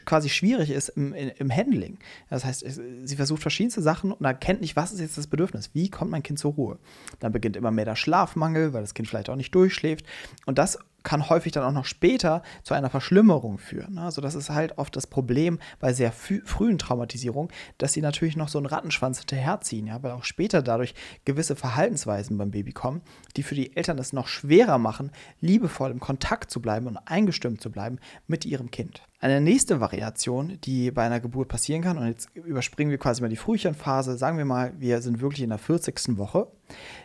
quasi 0.05 0.29
schwierig 0.29 0.69
ist 0.69 0.89
im, 0.89 1.13
im 1.13 1.53
Handling. 1.53 1.97
Das 2.29 2.45
heißt, 2.45 2.65
sie 3.03 3.15
versucht 3.15 3.41
verschiedenste 3.41 3.81
Sachen 3.81 4.13
und 4.13 4.25
erkennt 4.25 4.61
nicht, 4.61 4.77
was 4.77 4.93
ist 4.93 5.01
jetzt 5.01 5.17
das 5.17 5.27
Bedürfnis, 5.27 5.71
wie 5.73 5.89
kommt 5.89 6.11
mein 6.11 6.23
Kind 6.23 6.39
zur 6.39 6.53
Ruhe. 6.53 6.79
Dann 7.19 7.33
beginnt 7.33 7.57
immer 7.57 7.71
mehr 7.71 7.83
der 7.83 7.97
Schlafmangel, 7.97 8.71
weil 8.71 8.81
das 8.81 8.93
Kind 8.93 9.09
vielleicht 9.09 9.29
auch 9.29 9.35
nicht 9.35 9.53
durchschläft. 9.53 10.05
Und 10.45 10.57
das 10.57 10.79
kann 11.05 11.29
häufig 11.29 11.53
dann 11.53 11.63
auch 11.63 11.71
noch 11.71 11.85
später 11.85 12.43
zu 12.63 12.73
einer 12.73 12.89
Verschlimmerung 12.89 13.57
führen. 13.57 13.97
Also 13.97 14.19
das 14.19 14.35
ist 14.35 14.49
halt 14.49 14.77
oft 14.77 14.93
das 14.97 15.07
Problem 15.07 15.59
bei 15.79 15.93
sehr 15.93 16.11
frühen 16.11 16.77
Traumatisierungen, 16.77 17.49
dass 17.77 17.93
sie 17.93 18.01
natürlich 18.01 18.35
noch 18.35 18.49
so 18.49 18.57
einen 18.57 18.65
Rattenschwanz 18.65 19.19
hinterherziehen, 19.19 19.87
ja, 19.87 20.03
weil 20.03 20.11
auch 20.11 20.25
später 20.25 20.61
dadurch 20.61 20.93
gewisse 21.23 21.55
Verhaltensweisen 21.55 22.37
beim 22.37 22.51
Baby 22.51 22.73
kommen, 22.73 23.01
die 23.37 23.43
für 23.43 23.55
die 23.55 23.77
Eltern 23.77 23.97
es 23.99 24.11
noch 24.11 24.27
schwerer 24.27 24.77
machen, 24.77 25.11
liebevoll 25.39 25.91
im 25.91 26.01
Kontakt 26.01 26.51
zu 26.51 26.61
bleiben 26.61 26.87
und 26.87 26.97
eingestimmt 26.97 27.61
zu 27.61 27.71
bleiben 27.71 27.99
mit 28.27 28.43
ihrem 28.43 28.71
Kind. 28.71 29.03
Eine 29.19 29.41
nächste 29.41 29.79
Variation, 29.79 30.59
die 30.65 30.91
bei 30.91 31.03
einer 31.03 31.19
Geburt 31.19 31.47
passieren 31.47 31.81
kann, 31.81 31.97
und 31.97 32.07
jetzt 32.07 32.29
überspringen 32.35 32.91
wir 32.91 32.97
quasi 32.97 33.21
mal 33.21 33.29
die 33.29 33.37
Frühchenphase, 33.37 34.17
sagen 34.17 34.37
wir 34.37 34.45
mal, 34.45 34.73
wir 34.77 35.01
sind 35.01 35.21
wirklich 35.21 35.41
in 35.41 35.49
der 35.49 35.57
40. 35.57 36.17
Woche, 36.17 36.47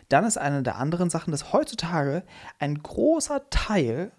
dann 0.09 0.25
ist 0.25 0.37
eine 0.37 0.63
der 0.63 0.77
anderen 0.77 1.09
Sachen, 1.09 1.31
dass 1.31 1.53
heutzutage 1.53 2.23
ein 2.59 2.81
großer 2.81 3.49
Teil 3.49 4.11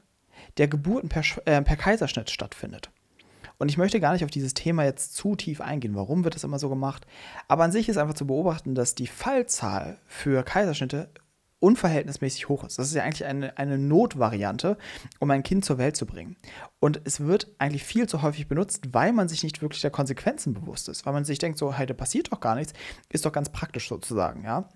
der 0.56 0.68
Geburten 0.68 1.08
per, 1.08 1.22
äh, 1.46 1.62
per 1.62 1.76
Kaiserschnitt 1.76 2.30
stattfindet. 2.30 2.90
Und 3.58 3.68
ich 3.68 3.78
möchte 3.78 4.00
gar 4.00 4.12
nicht 4.12 4.24
auf 4.24 4.30
dieses 4.30 4.54
Thema 4.54 4.84
jetzt 4.84 5.14
zu 5.14 5.36
tief 5.36 5.60
eingehen. 5.60 5.94
Warum 5.94 6.24
wird 6.24 6.34
das 6.34 6.42
immer 6.42 6.58
so 6.58 6.68
gemacht? 6.68 7.06
Aber 7.46 7.62
an 7.62 7.70
sich 7.70 7.88
ist 7.88 7.96
einfach 7.96 8.14
zu 8.14 8.26
beobachten, 8.26 8.74
dass 8.74 8.96
die 8.96 9.06
Fallzahl 9.06 9.98
für 10.06 10.42
Kaiserschnitte 10.42 11.10
unverhältnismäßig 11.60 12.48
hoch 12.48 12.64
ist. 12.64 12.80
Das 12.80 12.88
ist 12.88 12.94
ja 12.94 13.04
eigentlich 13.04 13.24
eine, 13.24 13.56
eine 13.56 13.78
Notvariante, 13.78 14.76
um 15.20 15.30
ein 15.30 15.44
Kind 15.44 15.64
zur 15.64 15.78
Welt 15.78 15.96
zu 15.96 16.06
bringen. 16.06 16.34
Und 16.80 17.00
es 17.04 17.20
wird 17.20 17.54
eigentlich 17.58 17.84
viel 17.84 18.08
zu 18.08 18.22
häufig 18.22 18.48
benutzt, 18.48 18.92
weil 18.92 19.12
man 19.12 19.28
sich 19.28 19.44
nicht 19.44 19.62
wirklich 19.62 19.80
der 19.80 19.92
Konsequenzen 19.92 20.54
bewusst 20.54 20.88
ist. 20.88 21.06
Weil 21.06 21.12
man 21.12 21.24
sich 21.24 21.38
denkt, 21.38 21.56
so, 21.56 21.72
hey, 21.72 21.86
da 21.86 21.94
passiert 21.94 22.32
doch 22.32 22.40
gar 22.40 22.56
nichts, 22.56 22.72
ist 23.10 23.24
doch 23.24 23.32
ganz 23.32 23.50
praktisch 23.50 23.88
sozusagen, 23.88 24.42
ja 24.42 24.68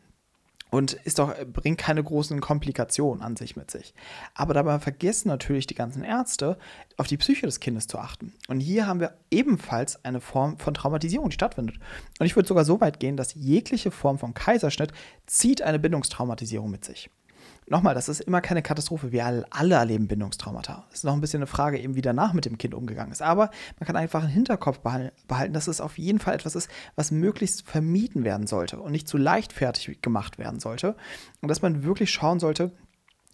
und 0.71 0.93
ist 0.93 1.19
doch, 1.19 1.35
bringt 1.53 1.79
keine 1.79 2.03
großen 2.03 2.41
Komplikationen 2.41 3.23
an 3.23 3.37
sich 3.37 3.57
mit 3.57 3.71
sich. 3.71 3.95
Aber 4.35 4.55
dabei 4.55 4.79
vergessen 4.79 5.29
natürlich 5.29 5.67
die 5.67 5.75
ganzen 5.75 6.03
Ärzte, 6.03 6.59
auf 6.97 7.07
die 7.07 7.17
Psyche 7.17 7.47
des 7.47 7.61
Kindes 7.61 7.87
zu 7.87 7.99
achten. 7.99 8.33
Und 8.49 8.61
hier 8.61 8.87
haben 8.87 9.01
wir 9.01 9.17
ebenfalls 9.31 10.05
eine 10.05 10.21
Form 10.21 10.59
von 10.59 10.75
Traumatisierung, 10.75 11.31
die 11.31 11.35
stattfindet. 11.35 11.77
Und 12.19 12.27
ich 12.27 12.37
würde 12.37 12.49
sogar 12.49 12.65
so 12.65 12.81
weit 12.81 13.01
gehen, 13.01 13.17
dass 13.17 13.35
jegliche 13.35 13.91
Form 13.91 14.19
von 14.19 14.35
Kaiserschnitt 14.35 14.93
zieht 15.27 15.63
eine 15.63 15.79
Bindungstraumatisierung 15.79 16.71
mit 16.71 16.85
sich 16.85 17.11
nochmal, 17.69 17.95
das 17.95 18.09
ist 18.09 18.21
immer 18.21 18.41
keine 18.41 18.63
Katastrophe. 18.63 19.13
Wir 19.13 19.45
alle 19.51 19.75
erleben 19.75 20.09
Bindungstraumata. 20.09 20.85
Es 20.91 20.99
ist 20.99 21.05
noch 21.05 21.13
ein 21.13 21.21
bisschen 21.21 21.41
eine 21.41 21.47
Frage, 21.47 21.79
eben 21.79 21.95
wie 21.95 22.03
danach 22.03 22.33
mit 22.33 22.45
dem 22.45 22.59
Kind 22.59 22.75
umgegangen 22.75 23.13
ist. 23.13 23.23
Aber 23.23 23.51
man 23.79 23.87
kann 23.87 23.97
einfach 23.97 24.25
im 24.25 24.31
Hinterkopf 24.31 24.79
behalten, 24.81 25.53
dass 25.53 25.69
es 25.69 25.81
auf 25.81 25.99
jeden 25.99 26.19
Fall 26.19 26.35
etwas 26.35 26.55
ist, 26.55 26.71
was 26.95 27.11
möglichst 27.11 27.67
vermieden 27.69 28.25
werden 28.25 28.47
sollte 28.47 28.81
und 28.81 28.93
nicht 28.93 29.09
zu 29.09 29.17
leichtfertig 29.17 30.01
gemacht 30.03 30.39
werden 30.39 30.61
sollte. 30.61 30.97
Und 31.41 31.49
dass 31.49 31.63
man 31.63 31.83
wirklich 31.83 32.11
schauen 32.11 32.41
sollte, 32.41 32.73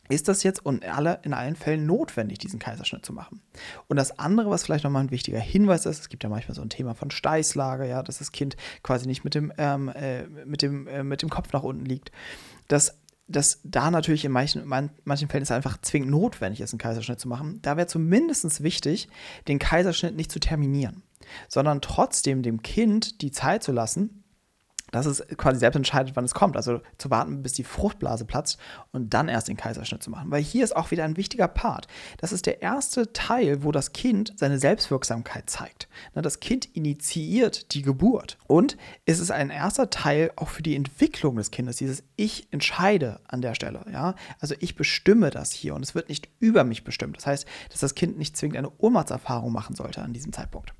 ist 0.08 0.28
das 0.28 0.42
jetzt 0.42 0.66
in, 0.66 0.82
alle, 0.84 1.20
in 1.22 1.32
allen 1.32 1.56
Fällen 1.56 1.86
notwendig, 1.86 2.38
diesen 2.38 2.58
Kaiserschnitt 2.58 3.06
zu 3.06 3.12
machen? 3.12 3.40
Und 3.88 3.96
das 3.96 4.18
andere, 4.18 4.50
was 4.50 4.64
vielleicht 4.64 4.84
nochmal 4.84 5.04
ein 5.04 5.10
wichtiger 5.10 5.38
Hinweis 5.38 5.86
ist, 5.86 6.00
es 6.00 6.08
gibt 6.08 6.24
ja 6.24 6.28
manchmal 6.28 6.54
so 6.54 6.62
ein 6.62 6.68
Thema 6.68 6.94
von 6.94 7.10
Steißlage, 7.10 7.88
ja, 7.88 8.02
dass 8.02 8.18
das 8.18 8.32
Kind 8.32 8.56
quasi 8.82 9.06
nicht 9.06 9.24
mit 9.24 9.34
dem, 9.34 9.52
ähm, 9.58 9.88
äh, 9.88 10.24
mit 10.44 10.62
dem, 10.62 10.86
äh, 10.86 11.02
mit 11.02 11.22
dem 11.22 11.30
Kopf 11.30 11.52
nach 11.52 11.62
unten 11.62 11.84
liegt, 11.84 12.10
dass 12.68 12.98
dass 13.28 13.60
da 13.64 13.90
natürlich 13.90 14.24
in 14.24 14.32
manchen, 14.32 14.66
man, 14.66 14.90
manchen 15.04 15.28
Fällen 15.28 15.42
es 15.42 15.50
einfach 15.50 15.80
zwingend 15.80 16.10
notwendig 16.10 16.60
ist, 16.60 16.72
einen 16.72 16.78
Kaiserschnitt 16.78 17.20
zu 17.20 17.28
machen. 17.28 17.60
Da 17.62 17.76
wäre 17.76 17.86
zumindest 17.86 18.62
wichtig, 18.62 19.08
den 19.48 19.58
Kaiserschnitt 19.58 20.16
nicht 20.16 20.32
zu 20.32 20.40
terminieren, 20.40 21.02
sondern 21.48 21.80
trotzdem 21.80 22.42
dem 22.42 22.62
Kind 22.62 23.22
die 23.22 23.30
Zeit 23.30 23.62
zu 23.62 23.72
lassen, 23.72 24.21
dass 24.92 25.06
es 25.06 25.26
quasi 25.36 25.58
selbst 25.58 25.76
entscheidet, 25.76 26.14
wann 26.14 26.24
es 26.24 26.34
kommt. 26.34 26.56
Also 26.56 26.80
zu 26.98 27.10
warten, 27.10 27.42
bis 27.42 27.54
die 27.54 27.64
Fruchtblase 27.64 28.24
platzt 28.24 28.58
und 28.92 29.12
dann 29.12 29.28
erst 29.28 29.48
den 29.48 29.56
Kaiserschnitt 29.56 30.02
zu 30.02 30.10
machen. 30.10 30.30
Weil 30.30 30.42
hier 30.42 30.62
ist 30.62 30.76
auch 30.76 30.92
wieder 30.92 31.04
ein 31.04 31.16
wichtiger 31.16 31.48
Part. 31.48 31.88
Das 32.18 32.30
ist 32.30 32.46
der 32.46 32.62
erste 32.62 33.12
Teil, 33.12 33.64
wo 33.64 33.72
das 33.72 33.92
Kind 33.92 34.32
seine 34.36 34.58
Selbstwirksamkeit 34.58 35.50
zeigt. 35.50 35.88
Das 36.14 36.38
Kind 36.38 36.66
initiiert 36.76 37.74
die 37.74 37.82
Geburt. 37.82 38.38
Und 38.46 38.76
es 39.06 39.18
ist 39.18 39.30
ein 39.30 39.50
erster 39.50 39.90
Teil 39.90 40.30
auch 40.36 40.48
für 40.48 40.62
die 40.62 40.76
Entwicklung 40.76 41.36
des 41.36 41.50
Kindes, 41.50 41.76
dieses 41.76 42.04
Ich 42.16 42.52
entscheide 42.52 43.20
an 43.26 43.40
der 43.40 43.54
Stelle. 43.54 43.84
Ja? 43.90 44.14
Also 44.38 44.54
ich 44.60 44.76
bestimme 44.76 45.30
das 45.30 45.52
hier 45.52 45.74
und 45.74 45.82
es 45.82 45.94
wird 45.94 46.10
nicht 46.10 46.28
über 46.38 46.64
mich 46.64 46.84
bestimmt. 46.84 47.16
Das 47.16 47.26
heißt, 47.26 47.46
dass 47.70 47.80
das 47.80 47.94
Kind 47.94 48.18
nicht 48.18 48.36
zwingend 48.36 48.58
eine 48.58 48.72
Ohnmachtserfahrung 48.78 49.52
machen 49.52 49.74
sollte 49.74 50.02
an 50.02 50.12
diesem 50.12 50.32
Zeitpunkt. 50.32 50.74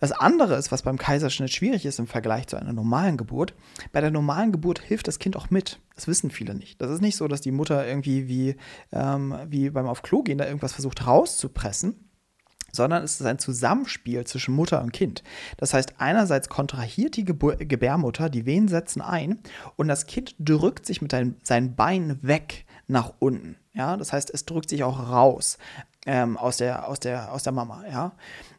Das 0.00 0.12
andere 0.12 0.56
ist, 0.56 0.72
was 0.72 0.82
beim 0.82 0.98
Kaiserschnitt 0.98 1.52
schwierig 1.52 1.86
ist 1.86 1.98
im 1.98 2.06
Vergleich 2.06 2.46
zu 2.46 2.56
einer 2.56 2.72
normalen 2.72 3.16
Geburt. 3.16 3.54
Bei 3.92 4.00
der 4.00 4.10
normalen 4.10 4.52
Geburt 4.52 4.80
hilft 4.80 5.08
das 5.08 5.18
Kind 5.18 5.36
auch 5.36 5.50
mit. 5.50 5.80
Das 5.94 6.08
wissen 6.08 6.30
viele 6.30 6.54
nicht. 6.54 6.80
Das 6.80 6.90
ist 6.90 7.00
nicht 7.00 7.16
so, 7.16 7.28
dass 7.28 7.40
die 7.40 7.52
Mutter 7.52 7.86
irgendwie 7.86 8.28
wie, 8.28 8.56
ähm, 8.92 9.36
wie 9.48 9.70
beim 9.70 9.86
Auf 9.86 10.02
Klo 10.02 10.22
gehen 10.22 10.38
da 10.38 10.46
irgendwas 10.46 10.72
versucht 10.72 11.06
rauszupressen, 11.06 12.10
sondern 12.72 13.04
es 13.04 13.20
ist 13.20 13.26
ein 13.26 13.38
Zusammenspiel 13.38 14.24
zwischen 14.24 14.54
Mutter 14.54 14.82
und 14.82 14.92
Kind. 14.92 15.22
Das 15.56 15.72
heißt, 15.72 15.94
einerseits 15.98 16.48
kontrahiert 16.48 17.16
die 17.16 17.24
Gebur 17.24 17.56
Gebärmutter, 17.56 18.28
die 18.28 18.46
Wehen 18.46 18.68
setzen 18.68 19.00
ein 19.00 19.40
und 19.76 19.88
das 19.88 20.06
Kind 20.06 20.34
drückt 20.38 20.86
sich 20.86 21.00
mit 21.00 21.14
seinen 21.42 21.76
Beinen 21.76 22.18
weg 22.22 22.66
nach 22.86 23.14
unten. 23.20 23.56
Ja, 23.72 23.96
das 23.96 24.12
heißt, 24.12 24.30
es 24.32 24.44
drückt 24.44 24.70
sich 24.70 24.84
auch 24.84 25.10
raus 25.10 25.58
ähm, 26.06 26.36
aus, 26.36 26.58
der, 26.58 26.88
aus, 26.88 27.00
der, 27.00 27.32
aus 27.32 27.42
der 27.42 27.52
Mama. 27.52 27.84
Ja. 27.90 28.12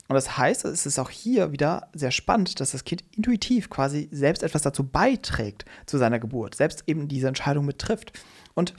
Und 0.08 0.14
das 0.14 0.38
heißt, 0.38 0.66
es 0.66 0.86
ist 0.86 1.00
auch 1.00 1.10
hier 1.10 1.52
wieder 1.52 1.90
sehr 1.94 2.12
spannend, 2.12 2.60
dass 2.60 2.72
das 2.72 2.84
Kind 2.84 3.04
intuitiv 3.16 3.70
quasi 3.70 4.08
selbst 4.12 4.44
etwas 4.44 4.62
dazu 4.62 4.84
beiträgt 4.84 5.66
zu 5.88 5.98
seiner 5.98 6.20
Geburt, 6.20 6.56
selbst 6.56 6.84
eben 6.86 7.08
diese 7.08 7.28
Entscheidung 7.28 7.66
mittrifft. 7.66 8.14
Und 8.54 8.76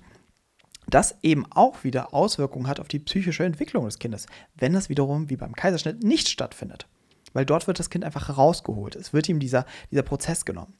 das 0.89 1.17
eben 1.23 1.45
auch 1.51 1.83
wieder 1.83 2.15
Auswirkungen 2.15 2.69
hat 2.69 2.79
auf 2.79 2.87
die 2.87 3.01
psychische 3.01 3.45
Entwicklung 3.45 3.85
des 3.87 3.99
Kindes, 3.99 4.27
wenn 4.55 4.73
das 4.73 4.89
wiederum 4.89 5.29
wie 5.29 5.37
beim 5.37 5.55
Kaiserschnitt 5.55 6.05
nicht 6.05 6.29
stattfindet. 6.29 6.87
Weil 7.33 7.45
dort 7.45 7.67
wird 7.67 7.81
das 7.81 7.91
Kind 7.91 8.05
einfach 8.05 8.39
rausgeholt. 8.39 8.95
Es 8.95 9.13
wird 9.13 9.29
ihm 9.29 9.41
dieser, 9.41 9.67
dieser 9.91 10.05
Prozess 10.05 10.45
genommen. 10.45 10.75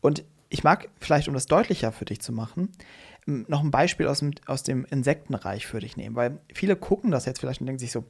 Und 0.00 0.24
ich 0.50 0.64
mag 0.64 0.88
vielleicht, 1.00 1.28
um 1.28 1.34
das 1.34 1.46
deutlicher 1.46 1.92
für 1.92 2.04
dich 2.04 2.20
zu 2.20 2.32
machen, 2.32 2.72
noch 3.26 3.62
ein 3.62 3.70
Beispiel 3.70 4.06
aus 4.06 4.18
dem, 4.18 4.32
aus 4.46 4.64
dem 4.64 4.84
Insektenreich 4.84 5.66
für 5.66 5.80
dich 5.80 5.96
nehmen, 5.96 6.14
weil 6.14 6.38
viele 6.52 6.76
gucken 6.76 7.10
das 7.10 7.24
jetzt 7.24 7.40
vielleicht 7.40 7.60
und 7.60 7.66
denken 7.66 7.78
sich 7.78 7.92
so, 7.92 8.04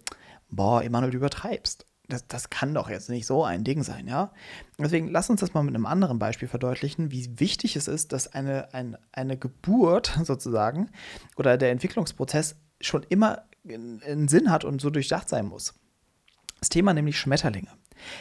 boah, 0.57 0.83
Emanuel, 0.83 1.13
du 1.13 1.19
übertreibst. 1.19 1.87
Das, 2.09 2.27
das 2.27 2.51
kann 2.51 2.75
doch 2.75 2.91
jetzt 2.91 3.09
nicht 3.09 3.25
so 3.25 3.45
ein 3.45 3.65
Ding 3.65 3.83
sein, 3.83 4.07
ja? 4.07 4.31
Deswegen 4.79 5.09
lass 5.09 5.31
uns 5.31 5.41
das 5.41 5.55
mal 5.55 5.63
mit 5.63 5.75
einem 5.75 5.87
anderen 5.87 6.19
Beispiel 6.19 6.49
verdeutlichen, 6.49 7.11
wie 7.11 7.41
wichtig 7.41 7.77
es 7.77 7.89
ist, 7.89 8.13
dass 8.13 8.33
eine, 8.33 8.75
ein, 8.75 8.99
eine 9.11 9.39
Geburt 9.39 10.19
sozusagen 10.25 10.91
oder 11.37 11.57
der 11.57 11.71
Entwicklungsprozess 11.71 12.57
schon 12.81 13.05
immer 13.09 13.45
einen 13.67 14.29
Sinn 14.29 14.51
hat 14.51 14.65
und 14.65 14.83
so 14.83 14.91
durchdacht 14.91 15.31
sein 15.31 15.47
muss. 15.47 15.75
Das 16.61 16.69
Thema 16.69 16.93
nämlich 16.93 17.19
Schmetterlinge. 17.19 17.71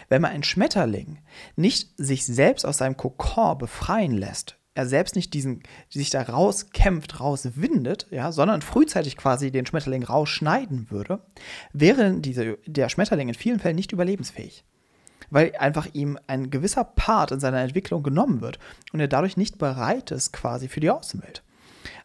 Wenn 0.07 0.21
man 0.21 0.31
ein 0.31 0.43
Schmetterling 0.43 1.19
nicht 1.57 1.91
sich 1.97 2.25
selbst 2.25 2.65
aus 2.65 2.77
seinem 2.77 2.95
Kokon 2.95 3.57
befreien 3.57 4.13
lässt, 4.13 4.57
er 4.75 4.87
selbst 4.87 5.15
nicht 5.15 5.33
diesen, 5.33 5.61
sich 5.89 6.09
da 6.09 6.21
rauskämpft, 6.21 7.19
rauswindet, 7.19 8.07
ja, 8.09 8.31
sondern 8.31 8.61
frühzeitig 8.61 9.17
quasi 9.17 9.51
den 9.51 9.65
Schmetterling 9.65 10.03
rausschneiden 10.03 10.89
würde, 10.89 11.19
wäre 11.73 12.19
diese, 12.19 12.57
der 12.65 12.89
Schmetterling 12.89 13.29
in 13.29 13.35
vielen 13.35 13.59
Fällen 13.59 13.75
nicht 13.75 13.91
überlebensfähig. 13.91 14.65
Weil 15.29 15.55
einfach 15.57 15.87
ihm 15.93 16.17
ein 16.27 16.49
gewisser 16.49 16.83
Part 16.83 17.31
in 17.31 17.39
seiner 17.39 17.61
Entwicklung 17.61 18.03
genommen 18.03 18.41
wird 18.41 18.59
und 18.91 18.99
er 18.99 19.07
dadurch 19.07 19.37
nicht 19.37 19.57
bereit 19.57 20.11
ist 20.11 20.33
quasi 20.33 20.67
für 20.67 20.79
die 20.79 20.89
Außenwelt. 20.89 21.43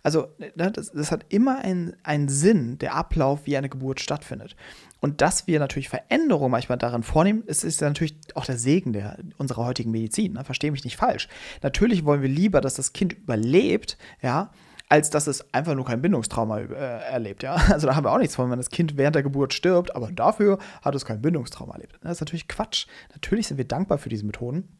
Also 0.02 0.28
ne, 0.38 0.70
das, 0.70 0.92
das 0.92 1.10
hat 1.10 1.26
immer 1.28 1.58
einen, 1.58 1.96
einen 2.02 2.28
Sinn, 2.28 2.78
der 2.78 2.94
Ablauf, 2.94 3.46
wie 3.46 3.56
eine 3.56 3.68
Geburt 3.68 4.00
stattfindet. 4.00 4.56
Und 5.00 5.20
dass 5.20 5.46
wir 5.46 5.60
natürlich 5.60 5.88
Veränderungen 5.88 6.50
manchmal 6.50 6.78
darin 6.78 7.02
vornehmen, 7.02 7.42
ist, 7.44 7.64
ist 7.64 7.80
natürlich 7.80 8.16
auch 8.34 8.44
der 8.44 8.58
Segen 8.58 8.92
der, 8.92 9.18
unserer 9.36 9.64
heutigen 9.64 9.90
Medizin. 9.90 10.32
Ne? 10.32 10.44
Verstehe 10.44 10.72
mich 10.72 10.84
nicht 10.84 10.96
falsch. 10.96 11.28
Natürlich 11.62 12.04
wollen 12.04 12.22
wir 12.22 12.28
lieber, 12.28 12.60
dass 12.60 12.74
das 12.74 12.92
Kind 12.92 13.12
überlebt, 13.12 13.96
ja, 14.22 14.50
als 14.88 15.10
dass 15.10 15.26
es 15.26 15.52
einfach 15.52 15.74
nur 15.74 15.84
kein 15.84 16.02
Bindungstrauma 16.02 16.60
äh, 16.60 16.74
erlebt. 17.10 17.42
Ja? 17.42 17.54
Also 17.70 17.86
da 17.86 17.94
haben 17.94 18.04
wir 18.04 18.12
auch 18.12 18.18
nichts 18.18 18.34
von, 18.34 18.50
wenn 18.50 18.58
das 18.58 18.70
Kind 18.70 18.96
während 18.96 19.14
der 19.14 19.22
Geburt 19.22 19.54
stirbt, 19.54 19.94
aber 19.94 20.10
dafür 20.10 20.58
hat 20.82 20.94
es 20.94 21.04
kein 21.04 21.22
Bindungstrauma 21.22 21.74
erlebt. 21.74 21.98
Das 22.02 22.12
ist 22.12 22.20
natürlich 22.20 22.48
Quatsch. 22.48 22.86
Natürlich 23.12 23.46
sind 23.46 23.58
wir 23.58 23.66
dankbar 23.66 23.98
für 23.98 24.08
diese 24.08 24.26
Methoden. 24.26 24.77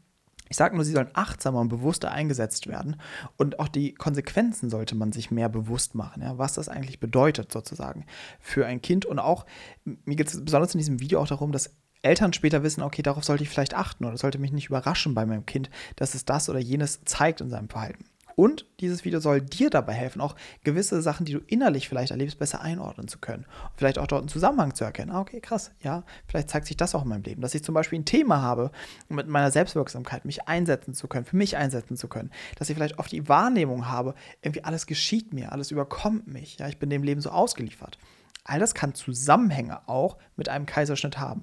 Ich 0.48 0.56
sage 0.56 0.74
nur, 0.74 0.84
sie 0.84 0.92
sollen 0.92 1.10
achtsamer 1.12 1.60
und 1.60 1.68
bewusster 1.68 2.10
eingesetzt 2.10 2.66
werden. 2.66 2.96
Und 3.36 3.58
auch 3.58 3.68
die 3.68 3.94
Konsequenzen 3.94 4.70
sollte 4.70 4.94
man 4.94 5.12
sich 5.12 5.30
mehr 5.30 5.48
bewusst 5.48 5.94
machen, 5.94 6.22
ja, 6.22 6.38
was 6.38 6.54
das 6.54 6.68
eigentlich 6.68 7.00
bedeutet, 7.00 7.52
sozusagen, 7.52 8.06
für 8.40 8.66
ein 8.66 8.82
Kind. 8.82 9.06
Und 9.06 9.18
auch, 9.18 9.46
mir 9.84 10.16
geht 10.16 10.28
es 10.28 10.44
besonders 10.44 10.74
in 10.74 10.78
diesem 10.78 11.00
Video 11.00 11.20
auch 11.20 11.28
darum, 11.28 11.52
dass 11.52 11.76
Eltern 12.02 12.32
später 12.32 12.62
wissen, 12.62 12.82
okay, 12.82 13.02
darauf 13.02 13.24
sollte 13.24 13.42
ich 13.42 13.50
vielleicht 13.50 13.74
achten 13.74 14.04
oder 14.04 14.16
sollte 14.16 14.38
mich 14.38 14.52
nicht 14.52 14.68
überraschen 14.68 15.14
bei 15.14 15.26
meinem 15.26 15.46
Kind, 15.46 15.68
dass 15.96 16.14
es 16.14 16.24
das 16.24 16.48
oder 16.48 16.60
jenes 16.60 17.04
zeigt 17.04 17.40
in 17.40 17.50
seinem 17.50 17.68
Verhalten. 17.68 18.04
Und 18.38 18.66
dieses 18.78 19.04
Video 19.04 19.18
soll 19.18 19.40
dir 19.40 19.68
dabei 19.68 19.94
helfen, 19.94 20.20
auch 20.20 20.36
gewisse 20.62 21.02
Sachen, 21.02 21.26
die 21.26 21.32
du 21.32 21.40
innerlich 21.48 21.88
vielleicht 21.88 22.12
erlebst, 22.12 22.38
besser 22.38 22.60
einordnen 22.60 23.08
zu 23.08 23.18
können. 23.18 23.46
Und 23.64 23.72
vielleicht 23.74 23.98
auch 23.98 24.06
dort 24.06 24.20
einen 24.20 24.28
Zusammenhang 24.28 24.76
zu 24.76 24.84
erkennen. 24.84 25.10
Ah, 25.10 25.18
okay, 25.18 25.40
krass, 25.40 25.72
ja, 25.82 26.04
vielleicht 26.28 26.48
zeigt 26.48 26.68
sich 26.68 26.76
das 26.76 26.94
auch 26.94 27.02
in 27.02 27.08
meinem 27.08 27.24
Leben. 27.24 27.42
Dass 27.42 27.56
ich 27.56 27.64
zum 27.64 27.74
Beispiel 27.74 27.98
ein 27.98 28.04
Thema 28.04 28.40
habe, 28.40 28.70
um 29.08 29.16
mit 29.16 29.26
meiner 29.26 29.50
Selbstwirksamkeit 29.50 30.24
mich 30.24 30.46
einsetzen 30.46 30.94
zu 30.94 31.08
können, 31.08 31.24
für 31.24 31.34
mich 31.34 31.56
einsetzen 31.56 31.96
zu 31.96 32.06
können. 32.06 32.30
Dass 32.56 32.70
ich 32.70 32.76
vielleicht 32.76 33.00
oft 33.00 33.10
die 33.10 33.28
Wahrnehmung 33.28 33.88
habe, 33.88 34.14
irgendwie 34.40 34.62
alles 34.62 34.86
geschieht 34.86 35.32
mir, 35.32 35.50
alles 35.50 35.72
überkommt 35.72 36.28
mich. 36.28 36.58
Ja, 36.60 36.68
ich 36.68 36.78
bin 36.78 36.90
dem 36.90 37.02
Leben 37.02 37.20
so 37.20 37.30
ausgeliefert. 37.30 37.98
All 38.44 38.60
das 38.60 38.72
kann 38.72 38.94
Zusammenhänge 38.94 39.88
auch 39.88 40.16
mit 40.36 40.48
einem 40.48 40.66
Kaiserschnitt 40.66 41.18
haben. 41.18 41.42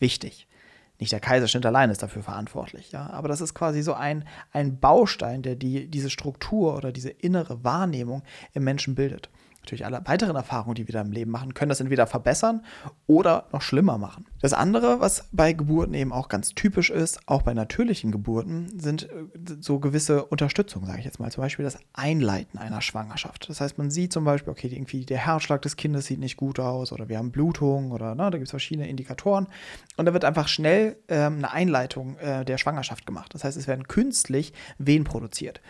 Wichtig. 0.00 0.48
Nicht 1.02 1.10
der 1.10 1.18
Kaiserschnitt 1.18 1.66
allein 1.66 1.90
ist 1.90 2.00
dafür 2.00 2.22
verantwortlich, 2.22 2.92
ja, 2.92 3.10
aber 3.10 3.26
das 3.26 3.40
ist 3.40 3.54
quasi 3.54 3.82
so 3.82 3.92
ein, 3.92 4.24
ein 4.52 4.78
Baustein, 4.78 5.42
der 5.42 5.56
die, 5.56 5.88
diese 5.88 6.10
Struktur 6.10 6.76
oder 6.76 6.92
diese 6.92 7.10
innere 7.10 7.64
Wahrnehmung 7.64 8.22
im 8.52 8.62
Menschen 8.62 8.94
bildet 8.94 9.28
natürlich 9.62 9.86
alle 9.86 10.02
weiteren 10.04 10.36
Erfahrungen, 10.36 10.74
die 10.74 10.88
wir 10.88 10.92
da 10.92 11.00
im 11.00 11.12
Leben 11.12 11.30
machen, 11.30 11.54
können 11.54 11.68
das 11.68 11.80
entweder 11.80 12.06
verbessern 12.06 12.64
oder 13.06 13.46
noch 13.52 13.62
schlimmer 13.62 13.96
machen. 13.98 14.26
Das 14.40 14.52
andere, 14.52 15.00
was 15.00 15.28
bei 15.32 15.52
Geburten 15.52 15.94
eben 15.94 16.12
auch 16.12 16.28
ganz 16.28 16.54
typisch 16.54 16.90
ist, 16.90 17.20
auch 17.26 17.42
bei 17.42 17.54
natürlichen 17.54 18.10
Geburten, 18.10 18.78
sind 18.78 19.04
äh, 19.04 19.08
so 19.60 19.78
gewisse 19.78 20.24
Unterstützung, 20.24 20.84
sage 20.86 20.98
ich 20.98 21.04
jetzt 21.04 21.20
mal. 21.20 21.30
Zum 21.30 21.42
Beispiel 21.42 21.64
das 21.64 21.78
Einleiten 21.92 22.58
einer 22.58 22.80
Schwangerschaft. 22.80 23.48
Das 23.48 23.60
heißt, 23.60 23.78
man 23.78 23.90
sieht 23.90 24.12
zum 24.12 24.24
Beispiel, 24.24 24.50
okay, 24.50 24.68
irgendwie 24.68 25.06
der 25.06 25.18
Herzschlag 25.18 25.62
des 25.62 25.76
Kindes 25.76 26.06
sieht 26.06 26.18
nicht 26.18 26.36
gut 26.36 26.58
aus 26.58 26.92
oder 26.92 27.08
wir 27.08 27.18
haben 27.18 27.30
Blutung 27.30 27.92
oder 27.92 28.14
na, 28.14 28.24
ne, 28.24 28.30
da 28.30 28.38
gibt 28.38 28.48
es 28.48 28.50
verschiedene 28.50 28.88
Indikatoren. 28.88 29.46
Und 29.96 30.06
da 30.06 30.12
wird 30.12 30.24
einfach 30.24 30.48
schnell 30.48 30.96
ähm, 31.08 31.36
eine 31.36 31.52
Einleitung 31.52 32.16
äh, 32.18 32.44
der 32.44 32.58
Schwangerschaft 32.58 33.06
gemacht. 33.06 33.32
Das 33.34 33.44
heißt, 33.44 33.56
es 33.56 33.68
werden 33.68 33.86
künstlich 33.86 34.52
Wehen 34.78 35.04
produziert. 35.04 35.60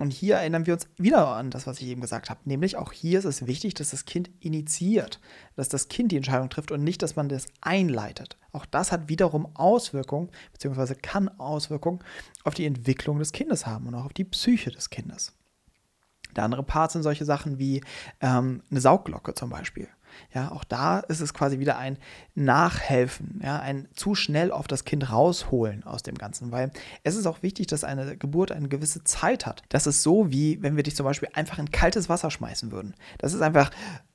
Und 0.00 0.12
hier 0.12 0.36
erinnern 0.36 0.64
wir 0.64 0.74
uns 0.74 0.88
wieder 0.96 1.26
an 1.26 1.50
das, 1.50 1.66
was 1.66 1.80
ich 1.80 1.88
eben 1.88 2.00
gesagt 2.00 2.30
habe. 2.30 2.40
Nämlich 2.44 2.76
auch 2.76 2.92
hier 2.92 3.18
ist 3.18 3.24
es 3.24 3.46
wichtig, 3.48 3.74
dass 3.74 3.90
das 3.90 4.04
Kind 4.04 4.30
initiiert, 4.38 5.20
dass 5.56 5.68
das 5.68 5.88
Kind 5.88 6.12
die 6.12 6.16
Entscheidung 6.16 6.50
trifft 6.50 6.70
und 6.70 6.84
nicht, 6.84 7.02
dass 7.02 7.16
man 7.16 7.28
das 7.28 7.46
einleitet. 7.60 8.38
Auch 8.52 8.64
das 8.64 8.92
hat 8.92 9.08
wiederum 9.08 9.56
Auswirkungen, 9.56 10.30
beziehungsweise 10.52 10.94
kann 10.94 11.28
Auswirkungen 11.40 11.98
auf 12.44 12.54
die 12.54 12.64
Entwicklung 12.64 13.18
des 13.18 13.32
Kindes 13.32 13.66
haben 13.66 13.88
und 13.88 13.96
auch 13.96 14.04
auf 14.04 14.12
die 14.12 14.24
Psyche 14.24 14.70
des 14.70 14.88
Kindes. 14.90 15.32
Der 16.36 16.44
andere 16.44 16.62
Part 16.62 16.92
sind 16.92 17.02
solche 17.02 17.24
Sachen 17.24 17.58
wie 17.58 17.82
ähm, 18.20 18.62
eine 18.70 18.80
Saugglocke 18.80 19.34
zum 19.34 19.50
Beispiel. 19.50 19.88
Ja, 20.34 20.52
auch 20.52 20.64
da 20.64 21.00
ist 21.00 21.20
es 21.20 21.34
quasi 21.34 21.58
wieder 21.58 21.78
ein 21.78 21.98
Nachhelfen, 22.34 23.40
ja, 23.42 23.58
ein 23.58 23.88
zu 23.94 24.14
schnell 24.14 24.52
auf 24.52 24.66
das 24.66 24.84
Kind 24.84 25.10
rausholen 25.10 25.84
aus 25.84 26.02
dem 26.02 26.16
Ganzen, 26.16 26.52
weil 26.52 26.70
es 27.02 27.16
ist 27.16 27.26
auch 27.26 27.42
wichtig, 27.42 27.66
dass 27.66 27.84
eine 27.84 28.16
Geburt 28.16 28.52
eine 28.52 28.68
gewisse 28.68 29.04
Zeit 29.04 29.46
hat. 29.46 29.62
Das 29.68 29.86
ist 29.86 30.02
so, 30.02 30.30
wie 30.30 30.62
wenn 30.62 30.76
wir 30.76 30.82
dich 30.82 30.96
zum 30.96 31.04
Beispiel 31.04 31.28
einfach 31.32 31.58
in 31.58 31.70
kaltes 31.70 32.08
Wasser 32.08 32.30
schmeißen 32.30 32.72
würden. 32.72 32.94
Das 33.18 33.34
ist 33.34 33.42
einfach 33.42 33.70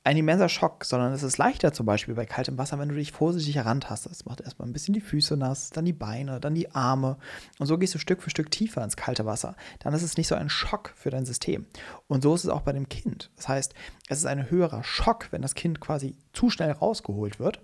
ein 0.06 0.18
immenser 0.18 0.50
Schock, 0.50 0.84
sondern 0.84 1.14
es 1.14 1.24
ist 1.24 1.38
leichter 1.38 1.72
zum 1.72 1.86
Beispiel 1.86 2.14
bei 2.14 2.26
kaltem 2.26 2.58
Wasser, 2.58 2.78
wenn 2.78 2.90
du 2.90 2.96
dich 2.96 3.14
vorsichtig 3.14 3.56
herantastest. 3.56 4.14
Das 4.14 4.26
macht 4.26 4.42
erstmal 4.42 4.68
ein 4.68 4.74
bisschen 4.74 4.94
die 4.94 5.02
Füße 5.02 5.38
nass, 5.38 5.70
dann 5.70 5.86
die 5.86 5.94
Beine, 5.94 6.42
dann 6.42 6.56
die 6.56 6.72
Arme 6.72 7.18
und 7.60 7.68
so 7.68 7.78
gehst 7.78 7.96
du 7.96 8.00
Stück 8.00 8.22
für 8.22 8.30
Stück 8.30 8.52
tiefer 8.52 8.84
ins 8.84 8.98
kalte 8.98 9.26
Wasser. 9.26 9.56
Dann 9.80 9.94
ist 9.94 10.04
es 10.04 10.18
nicht 10.18 10.28
so 10.28 10.36
ein 10.36 10.50
Schock 10.50 10.94
für 10.96 11.10
dein 11.10 11.26
System. 11.26 11.68
Und 12.08 12.24
so 12.24 12.36
ist 12.36 12.44
es 12.44 12.50
auch 12.50 12.62
bei 12.62 12.74
dem 12.74 12.90
Kind. 12.90 13.32
Das 13.38 13.48
heißt, 13.48 13.74
es 14.10 14.18
ist 14.18 14.26
ein 14.26 14.50
höherer 14.50 14.84
Schock, 14.84 15.30
wenn 15.32 15.42
das 15.42 15.56
Kind 15.56 15.80
quasi 15.80 16.18
zu 16.34 16.50
schnell 16.50 16.72
rausgeholt 16.72 17.40
wird, 17.40 17.62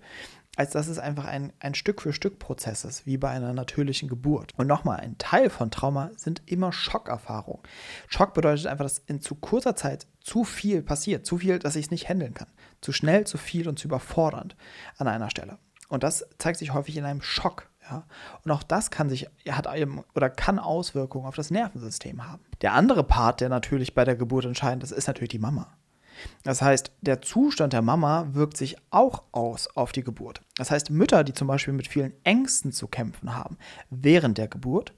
als 0.60 0.72
dass 0.72 0.88
es 0.88 0.98
einfach 0.98 1.24
ein, 1.24 1.54
ein 1.58 1.74
Stück 1.74 2.02
für 2.02 2.12
Stück 2.12 2.38
Prozess 2.38 2.84
ist, 2.84 3.06
wie 3.06 3.16
bei 3.16 3.30
einer 3.30 3.54
natürlichen 3.54 4.10
Geburt. 4.10 4.52
Und 4.58 4.66
nochmal, 4.66 5.00
ein 5.00 5.16
Teil 5.16 5.48
von 5.48 5.70
Trauma 5.70 6.10
sind 6.16 6.42
immer 6.44 6.70
Schockerfahrungen. 6.70 7.62
Schock 8.08 8.34
bedeutet 8.34 8.66
einfach, 8.66 8.84
dass 8.84 8.98
in 8.98 9.22
zu 9.22 9.36
kurzer 9.36 9.74
Zeit 9.74 10.06
zu 10.20 10.44
viel 10.44 10.82
passiert, 10.82 11.24
zu 11.24 11.38
viel, 11.38 11.60
dass 11.60 11.76
ich 11.76 11.86
es 11.86 11.90
nicht 11.90 12.10
handeln 12.10 12.34
kann. 12.34 12.48
Zu 12.82 12.92
schnell, 12.92 13.26
zu 13.26 13.38
viel 13.38 13.70
und 13.70 13.78
zu 13.78 13.88
überfordernd 13.88 14.54
an 14.98 15.08
einer 15.08 15.30
Stelle. 15.30 15.56
Und 15.88 16.02
das 16.02 16.28
zeigt 16.36 16.58
sich 16.58 16.74
häufig 16.74 16.94
in 16.98 17.06
einem 17.06 17.22
Schock. 17.22 17.70
Ja? 17.90 18.04
Und 18.44 18.50
auch 18.50 18.62
das 18.62 18.90
kann 18.90 19.08
sich, 19.08 19.30
hat 19.48 19.74
eben 19.74 20.04
oder 20.14 20.28
kann 20.28 20.58
Auswirkungen 20.58 21.24
auf 21.24 21.36
das 21.36 21.50
Nervensystem 21.50 22.28
haben. 22.28 22.44
Der 22.60 22.74
andere 22.74 23.02
Part, 23.02 23.40
der 23.40 23.48
natürlich 23.48 23.94
bei 23.94 24.04
der 24.04 24.14
Geburt 24.14 24.44
entscheidend 24.44 24.84
ist, 24.84 24.90
ist 24.90 25.06
natürlich 25.06 25.30
die 25.30 25.38
Mama. 25.38 25.72
Das 26.42 26.62
heißt, 26.62 26.92
der 27.00 27.22
Zustand 27.22 27.72
der 27.72 27.82
Mama 27.82 28.28
wirkt 28.32 28.56
sich 28.56 28.76
auch 28.90 29.22
aus 29.32 29.68
auf 29.76 29.92
die 29.92 30.04
Geburt. 30.04 30.40
Das 30.56 30.70
heißt, 30.70 30.90
Mütter, 30.90 31.24
die 31.24 31.32
zum 31.32 31.46
Beispiel 31.46 31.74
mit 31.74 31.88
vielen 31.88 32.12
Ängsten 32.24 32.72
zu 32.72 32.86
kämpfen 32.86 33.34
haben 33.34 33.56
während 33.90 34.38
der 34.38 34.48
Geburt, 34.48 34.92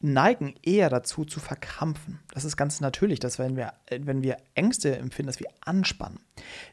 neigen 0.00 0.54
eher 0.62 0.90
dazu 0.90 1.24
zu 1.24 1.40
verkrampfen. 1.40 2.20
Das 2.32 2.44
ist 2.44 2.56
ganz 2.56 2.80
natürlich, 2.80 3.20
dass 3.20 3.38
wenn 3.38 3.56
wir, 3.56 3.72
wenn 3.90 4.22
wir 4.22 4.36
Ängste 4.54 4.96
empfinden, 4.96 5.28
dass 5.28 5.40
wir 5.40 5.50
anspannen. 5.60 6.20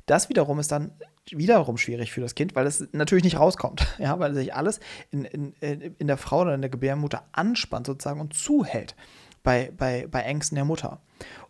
Das 0.05 0.29
wiederum 0.29 0.60
ist 0.60 0.72
dann 0.72 0.91
wiederum 1.29 1.77
schwierig 1.77 2.12
für 2.12 2.22
das 2.22 2.36
Kind, 2.36 2.55
weil 2.55 2.65
es 2.65 2.88
natürlich 2.91 3.24
nicht 3.24 3.39
rauskommt, 3.39 3.86
ja, 4.00 4.20
weil 4.20 4.34
sich 4.34 4.53
alles 4.53 4.79
in, 5.12 5.25
in, 5.25 5.53
in 5.62 6.08
der 6.08 6.17
Frau 6.17 6.41
oder 6.41 6.55
in 6.55 6.62
der 6.62 6.70
Gebärmutter 6.70 7.25
anspannt 7.31 7.88
sozusagen 7.88 8.22
und 8.22 8.34
zuhält 8.34 8.96
bei, 9.43 9.71
bei, 9.75 10.07
bei 10.10 10.21
Ängsten 10.21 10.55
der 10.55 10.65
Mutter. 10.65 11.01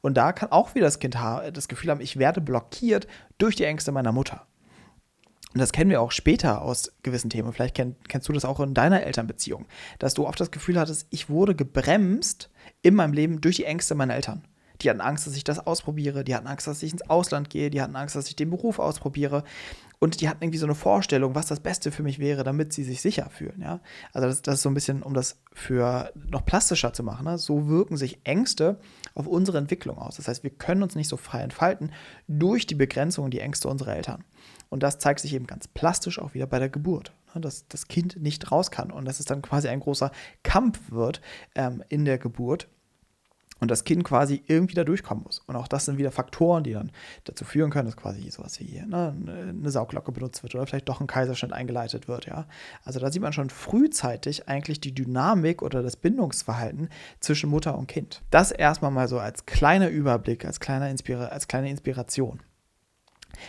Und 0.01 0.15
da 0.15 0.33
kann 0.33 0.51
auch 0.51 0.75
wieder 0.75 0.85
das 0.85 0.99
Kind 0.99 1.15
das 1.15 1.67
Gefühl 1.67 1.91
haben, 1.91 2.01
ich 2.01 2.17
werde 2.17 2.41
blockiert 2.41 3.07
durch 3.37 3.55
die 3.55 3.65
Ängste 3.65 3.91
meiner 3.91 4.11
Mutter. 4.11 4.45
Und 5.53 5.59
das 5.59 5.73
kennen 5.73 5.89
wir 5.89 6.01
auch 6.01 6.11
später 6.11 6.61
aus 6.61 6.93
gewissen 7.03 7.29
Themen. 7.29 7.51
Vielleicht 7.51 7.75
kenn, 7.75 7.95
kennst 8.07 8.29
du 8.29 8.33
das 8.33 8.45
auch 8.45 8.59
in 8.61 8.73
deiner 8.73 9.03
Elternbeziehung, 9.03 9.65
dass 9.99 10.13
du 10.13 10.25
oft 10.25 10.39
das 10.39 10.51
Gefühl 10.51 10.79
hattest, 10.79 11.07
ich 11.09 11.29
wurde 11.29 11.55
gebremst 11.55 12.49
in 12.81 12.95
meinem 12.95 13.13
Leben 13.13 13.41
durch 13.41 13.57
die 13.57 13.65
Ängste 13.65 13.95
meiner 13.95 14.15
Eltern. 14.15 14.47
Die 14.81 14.89
hatten 14.89 15.01
Angst, 15.01 15.27
dass 15.27 15.35
ich 15.35 15.43
das 15.43 15.59
ausprobiere, 15.59 16.23
die 16.23 16.33
hatten 16.33 16.47
Angst, 16.47 16.67
dass 16.67 16.81
ich 16.81 16.91
ins 16.91 17.07
Ausland 17.07 17.49
gehe, 17.49 17.69
die 17.69 17.81
hatten 17.81 17.95
Angst, 17.95 18.15
dass 18.15 18.27
ich 18.27 18.35
den 18.35 18.49
Beruf 18.49 18.79
ausprobiere. 18.79 19.43
Und 20.03 20.19
die 20.19 20.27
hatten 20.27 20.43
irgendwie 20.43 20.57
so 20.57 20.65
eine 20.65 20.73
Vorstellung, 20.73 21.35
was 21.35 21.45
das 21.45 21.59
Beste 21.59 21.91
für 21.91 22.01
mich 22.01 22.17
wäre, 22.17 22.43
damit 22.43 22.73
sie 22.73 22.83
sich 22.83 23.01
sicher 23.01 23.29
fühlen. 23.29 23.61
Ja? 23.61 23.81
Also 24.13 24.27
das, 24.27 24.41
das 24.41 24.55
ist 24.55 24.61
so 24.63 24.69
ein 24.69 24.73
bisschen, 24.73 25.03
um 25.03 25.13
das 25.13 25.39
für 25.53 26.11
noch 26.15 26.43
plastischer 26.43 26.91
zu 26.91 27.03
machen. 27.03 27.25
Ne? 27.25 27.37
So 27.37 27.67
wirken 27.67 27.97
sich 27.97 28.19
Ängste 28.23 28.79
auf 29.13 29.27
unsere 29.27 29.59
Entwicklung 29.59 29.99
aus. 29.99 30.15
Das 30.15 30.27
heißt, 30.27 30.41
wir 30.41 30.49
können 30.49 30.81
uns 30.81 30.95
nicht 30.95 31.07
so 31.07 31.17
frei 31.17 31.41
entfalten 31.41 31.91
durch 32.27 32.65
die 32.65 32.73
Begrenzung 32.73 33.25
und 33.25 33.31
die 33.31 33.41
Ängste 33.41 33.67
unserer 33.67 33.95
Eltern. 33.95 34.23
Und 34.69 34.81
das 34.81 34.97
zeigt 34.97 35.19
sich 35.19 35.35
eben 35.35 35.45
ganz 35.45 35.67
plastisch 35.67 36.17
auch 36.17 36.33
wieder 36.33 36.47
bei 36.47 36.57
der 36.57 36.69
Geburt, 36.69 37.13
ne? 37.35 37.41
dass 37.41 37.67
das 37.67 37.87
Kind 37.87 38.19
nicht 38.19 38.51
raus 38.51 38.71
kann 38.71 38.89
und 38.89 39.05
dass 39.05 39.19
es 39.19 39.27
dann 39.27 39.43
quasi 39.43 39.67
ein 39.67 39.81
großer 39.81 40.11
Kampf 40.41 40.79
wird 40.89 41.21
ähm, 41.53 41.83
in 41.89 42.05
der 42.05 42.17
Geburt 42.17 42.69
und 43.61 43.69
das 43.69 43.83
Kind 43.83 44.03
quasi 44.03 44.43
irgendwie 44.47 44.73
da 44.73 44.83
durchkommen 44.83 45.23
muss. 45.23 45.39
Und 45.45 45.55
auch 45.55 45.67
das 45.67 45.85
sind 45.85 45.97
wieder 45.97 46.11
Faktoren, 46.11 46.63
die 46.63 46.73
dann 46.73 46.91
dazu 47.23 47.45
führen 47.45 47.69
können, 47.69 47.85
dass 47.85 47.95
quasi 47.95 48.29
sowas 48.29 48.59
wie 48.59 48.81
ne, 48.81 49.15
eine 49.49 49.69
Sauglocke 49.69 50.11
benutzt 50.11 50.43
wird 50.43 50.55
oder 50.55 50.65
vielleicht 50.65 50.89
doch 50.89 50.99
ein 50.99 51.07
Kaiserschnitt 51.07 51.53
eingeleitet 51.53 52.07
wird. 52.07 52.25
Ja? 52.25 52.47
Also 52.83 52.99
da 52.99 53.11
sieht 53.11 53.21
man 53.21 53.33
schon 53.33 53.51
frühzeitig 53.51 54.49
eigentlich 54.49 54.81
die 54.81 54.93
Dynamik 54.93 55.61
oder 55.61 55.83
das 55.83 55.95
Bindungsverhalten 55.95 56.89
zwischen 57.19 57.49
Mutter 57.51 57.77
und 57.77 57.87
Kind. 57.87 58.23
Das 58.31 58.51
erstmal 58.51 58.91
mal 58.91 59.07
so 59.07 59.19
als 59.19 59.45
kleiner 59.45 59.89
Überblick, 59.89 60.43
als, 60.43 60.59
kleiner 60.59 60.89
Inspira 60.89 61.27
als 61.27 61.47
kleine 61.47 61.69
Inspiration. 61.69 62.41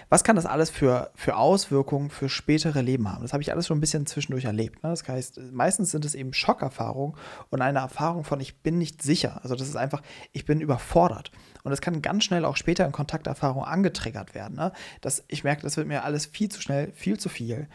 Was 0.08 0.24
kann 0.24 0.36
das 0.36 0.46
alles 0.46 0.70
für, 0.70 1.10
für 1.14 1.36
Auswirkungen 1.36 2.10
für 2.10 2.28
spätere 2.28 2.80
Leben 2.80 3.10
haben? 3.10 3.22
Das 3.22 3.32
habe 3.32 3.42
ich 3.42 3.52
alles 3.52 3.66
schon 3.66 3.78
ein 3.78 3.80
bisschen 3.80 4.06
zwischendurch 4.06 4.44
erlebt. 4.44 4.82
Ne? 4.82 4.90
Das 4.90 5.06
heißt, 5.06 5.40
meistens 5.52 5.90
sind 5.90 6.04
es 6.04 6.14
eben 6.14 6.32
Schockerfahrungen 6.32 7.16
und 7.50 7.62
eine 7.62 7.80
Erfahrung 7.80 8.24
von, 8.24 8.40
ich 8.40 8.62
bin 8.62 8.78
nicht 8.78 9.02
sicher. 9.02 9.40
Also 9.42 9.54
das 9.54 9.68
ist 9.68 9.76
einfach, 9.76 10.02
ich 10.32 10.44
bin 10.44 10.60
überfordert. 10.60 11.30
Und 11.64 11.70
das 11.70 11.80
kann 11.80 12.02
ganz 12.02 12.24
schnell 12.24 12.44
auch 12.44 12.56
später 12.56 12.84
in 12.84 12.92
Kontakterfahrung 12.92 13.64
angetriggert 13.64 14.34
werden. 14.34 14.56
Ne? 14.56 14.72
Das, 15.00 15.24
ich 15.28 15.44
merke, 15.44 15.62
das 15.62 15.76
wird 15.76 15.86
mir 15.86 16.04
alles 16.04 16.26
viel 16.26 16.48
zu 16.48 16.60
schnell, 16.60 16.92
viel 16.92 17.18
zu 17.18 17.28
viel. 17.28 17.68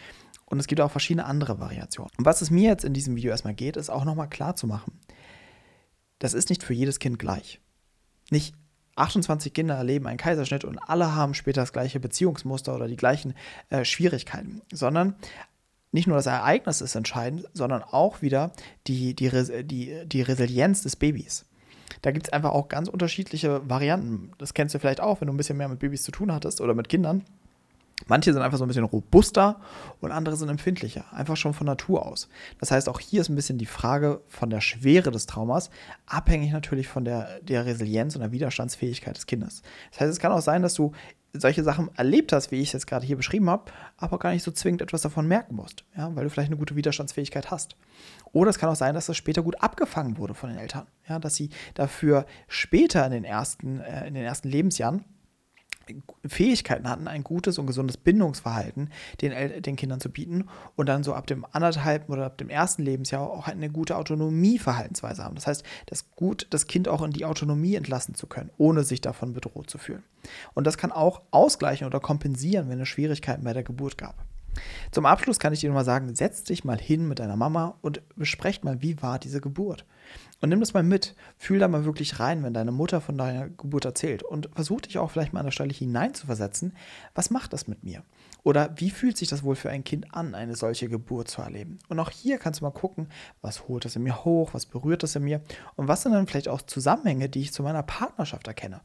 Und 0.46 0.60
es 0.60 0.68
gibt 0.68 0.82
auch 0.82 0.92
verschiedene 0.92 1.26
andere 1.26 1.60
Variationen. 1.60 2.12
Und 2.18 2.26
was 2.26 2.42
es 2.42 2.52
mir 2.52 2.70
jetzt 2.70 2.86
in 2.86 2.94
diesem 2.94 3.16
Video 3.16 3.32
erstmal 3.32 3.54
geht, 3.54 3.76
ist 3.76 3.90
auch 3.90 4.06
nochmal 4.06 4.30
klar 4.30 4.56
zu 4.56 4.66
machen. 4.66 5.00
Das 6.20 6.34
ist 6.34 6.50
nicht 6.50 6.64
für 6.64 6.74
jedes 6.74 7.00
Kind 7.00 7.20
gleich. 7.20 7.60
Nicht 8.32 8.56
28 8.98 9.54
Kinder 9.54 9.76
erleben 9.76 10.08
einen 10.08 10.18
Kaiserschnitt 10.18 10.64
und 10.66 10.78
alle 10.78 11.16
haben 11.16 11.34
später 11.34 11.62
das 11.62 11.74
gleiche 11.74 12.00
Beziehungsmuster 12.00 12.76
oder 12.76 12.88
die 12.88 12.98
gleichen 12.98 13.34
äh, 13.70 13.86
Schwierigkeiten, 13.86 14.62
sondern 14.72 15.16
nicht 15.92 16.08
nur 16.08 16.18
das 16.18 16.26
Ereignis 16.26 16.82
ist 16.82 16.96
entscheidend, 16.96 17.48
sondern 17.54 17.84
auch 17.84 18.22
wieder 18.22 18.52
die, 18.88 19.14
die, 19.16 19.30
die, 19.64 20.06
die 20.06 20.22
Resilienz 20.22 20.82
des 20.84 20.96
Babys. 20.96 21.46
Da 22.02 22.12
gibt 22.12 22.28
es 22.28 22.34
einfach 22.34 22.52
auch 22.52 22.68
ganz 22.68 22.90
unterschiedliche 22.90 23.68
Varianten. 23.70 24.32
Das 24.38 24.54
kennst 24.54 24.76
du 24.76 24.80
vielleicht 24.80 25.02
auch, 25.02 25.22
wenn 25.22 25.28
du 25.28 25.34
ein 25.34 25.38
bisschen 25.38 25.58
mehr 25.58 25.70
mit 25.70 25.80
Babys 25.80 26.04
zu 26.04 26.12
tun 26.12 26.32
hattest 26.32 26.62
oder 26.62 26.74
mit 26.74 26.90
Kindern. 26.90 27.24
Manche 28.06 28.32
sind 28.32 28.42
einfach 28.42 28.58
so 28.58 28.64
ein 28.64 28.68
bisschen 28.68 28.84
robuster 28.84 29.60
und 30.00 30.12
andere 30.12 30.38
sind 30.38 30.50
empfindlicher, 30.50 31.06
einfach 31.12 31.36
schon 31.36 31.54
von 31.54 31.66
Natur 31.66 32.06
aus. 32.06 32.30
Das 32.60 32.70
heißt, 32.72 32.88
auch 32.90 33.00
hier 33.00 33.22
ist 33.22 33.30
ein 33.30 33.36
bisschen 33.36 33.58
die 33.58 33.66
Frage 33.66 34.22
von 34.28 34.50
der 34.50 34.62
Schwere 34.62 35.10
des 35.12 35.26
Traumas, 35.26 35.72
abhängig 36.06 36.52
natürlich 36.52 36.88
von 36.88 37.04
der, 37.04 37.42
der 37.42 37.66
Resilienz 37.66 38.16
und 38.16 38.22
der 38.22 38.32
Widerstandsfähigkeit 38.32 39.18
des 39.18 39.26
Kindes. 39.26 39.64
Das 39.92 40.02
heißt, 40.02 40.12
es 40.12 40.20
kann 40.20 40.32
auch 40.32 40.42
sein, 40.42 40.62
dass 40.62 40.76
du 40.76 40.92
solche 41.34 41.64
Sachen 41.64 41.90
erlebt 41.96 42.32
hast, 42.34 42.52
wie 42.52 42.62
ich 42.62 42.70
es 42.70 42.74
jetzt 42.74 42.88
gerade 42.88 43.06
hier 43.06 43.18
beschrieben 43.18 43.50
habe, 43.50 43.72
aber 43.98 44.20
gar 44.20 44.32
nicht 44.32 44.44
so 44.44 44.52
zwingend 44.52 44.82
etwas 44.82 45.02
davon 45.02 45.28
merken 45.28 45.56
musst, 45.56 45.84
ja, 45.96 46.16
weil 46.16 46.24
du 46.24 46.30
vielleicht 46.30 46.50
eine 46.50 46.58
gute 46.58 46.76
Widerstandsfähigkeit 46.76 47.52
hast. 47.52 47.76
Oder 48.32 48.50
es 48.50 48.60
kann 48.60 48.70
auch 48.70 48.76
sein, 48.76 48.96
dass 48.96 49.08
das 49.08 49.18
später 49.18 49.44
gut 49.44 49.62
abgefangen 49.62 50.18
wurde 50.18 50.34
von 50.34 50.50
den 50.50 50.60
Eltern, 50.60 50.88
ja, 51.08 51.20
dass 51.20 51.36
sie 51.36 51.50
dafür 51.74 52.26
später 52.48 53.06
in 53.06 53.12
den 53.12 53.24
ersten, 53.24 53.80
äh, 53.82 54.08
in 54.08 54.14
den 54.14 54.24
ersten 54.24 54.50
Lebensjahren 54.50 55.04
Fähigkeiten 56.26 56.90
hatten, 56.90 57.08
ein 57.08 57.24
gutes 57.24 57.58
und 57.58 57.68
gesundes 57.68 57.98
Bindungsverhalten 57.98 58.90
den, 59.22 59.62
den 59.62 59.76
Kindern 59.76 60.00
zu 60.00 60.10
bieten 60.10 60.48
und 60.76 60.88
dann 60.88 61.04
so 61.04 61.14
ab 61.14 61.28
dem 61.28 61.46
anderthalben 61.52 62.14
oder 62.14 62.26
ab 62.26 62.38
dem 62.38 62.50
ersten 62.50 62.84
Lebensjahr 62.84 63.22
auch 63.22 63.48
eine 63.48 63.70
gute 63.70 63.98
Autonomieverhaltensweise 63.98 65.24
haben. 65.24 65.36
Das 65.36 65.48
heißt, 65.48 65.64
das 65.86 66.12
gut, 66.12 66.48
das 66.50 66.68
Kind 66.68 66.88
auch 66.88 67.02
in 67.02 67.12
die 67.12 67.26
Autonomie 67.26 67.76
entlassen 67.76 68.16
zu 68.16 68.28
können, 68.28 68.50
ohne 68.58 68.84
sich 68.84 69.02
davon 69.02 69.34
bedroht 69.34 69.70
zu 69.70 69.78
fühlen. 69.78 70.04
Und 70.54 70.66
das 70.68 70.78
kann 70.78 70.92
auch 70.92 71.22
ausgleichen 71.32 71.88
oder 71.88 72.00
kompensieren, 72.00 72.70
wenn 72.70 72.80
es 72.80 72.88
Schwierigkeiten 72.88 73.44
bei 73.44 73.54
der 73.54 73.64
Geburt 73.64 73.98
gab. 73.98 74.16
Zum 74.92 75.06
Abschluss 75.06 75.40
kann 75.40 75.54
ich 75.54 75.60
dir 75.60 75.70
nur 75.70 75.76
mal 75.76 75.86
sagen, 75.86 76.16
setz 76.16 76.44
dich 76.44 76.64
mal 76.64 76.80
hin 76.80 77.08
mit 77.08 77.20
deiner 77.20 77.36
Mama 77.36 77.76
und 77.82 78.02
besprecht 78.16 78.64
mal, 78.64 78.82
wie 78.82 79.02
war 79.02 79.20
diese 79.20 79.42
Geburt. 79.42 79.86
Und 80.40 80.50
nimm 80.50 80.60
das 80.60 80.74
mal 80.74 80.84
mit. 80.84 81.16
Fühl 81.38 81.60
da 81.60 81.68
mal 81.68 81.86
wirklich 81.86 82.20
rein, 82.20 82.44
wenn 82.44 82.54
deine 82.54 82.72
Mutter 82.72 83.02
von 83.02 83.18
deiner 83.18 83.50
Geburt 83.50 83.86
erzählt. 83.86 84.24
Und 84.24 84.50
versuch 84.54 84.82
dich 84.82 84.98
auch 84.98 85.10
vielleicht 85.10 85.34
mal 85.34 85.40
an 85.40 85.48
der 85.48 85.52
Stelle 85.52 85.74
hineinzuversetzen. 85.74 86.76
Was 87.16 87.30
macht 87.32 87.54
das 87.54 87.68
mit 87.68 87.84
mir? 87.84 88.04
Oder 88.44 88.74
wie 88.78 88.90
fühlt 88.90 89.18
sich 89.18 89.28
das 89.28 89.44
wohl 89.44 89.56
für 89.56 89.70
ein 89.70 89.84
Kind 89.84 90.14
an, 90.14 90.36
eine 90.36 90.56
solche 90.56 90.90
Geburt 90.90 91.30
zu 91.30 91.42
erleben? 91.42 91.80
Und 91.90 92.00
auch 92.00 92.12
hier 92.12 92.38
kannst 92.38 92.62
du 92.62 92.66
mal 92.66 92.72
gucken, 92.72 93.10
was 93.42 93.68
holt 93.68 93.86
das 93.86 93.96
in 93.96 94.04
mir 94.04 94.24
hoch, 94.26 94.54
was 94.54 94.66
berührt 94.66 95.04
das 95.04 95.16
in 95.16 95.24
mir 95.24 95.42
und 95.76 95.88
was 95.88 96.04
sind 96.04 96.14
dann 96.14 96.28
vielleicht 96.28 96.48
auch 96.48 96.62
Zusammenhänge, 96.62 97.30
die 97.30 97.42
ich 97.42 97.54
zu 97.54 97.64
meiner 97.64 97.84
Partnerschaft 97.84 98.48
erkenne 98.48 98.82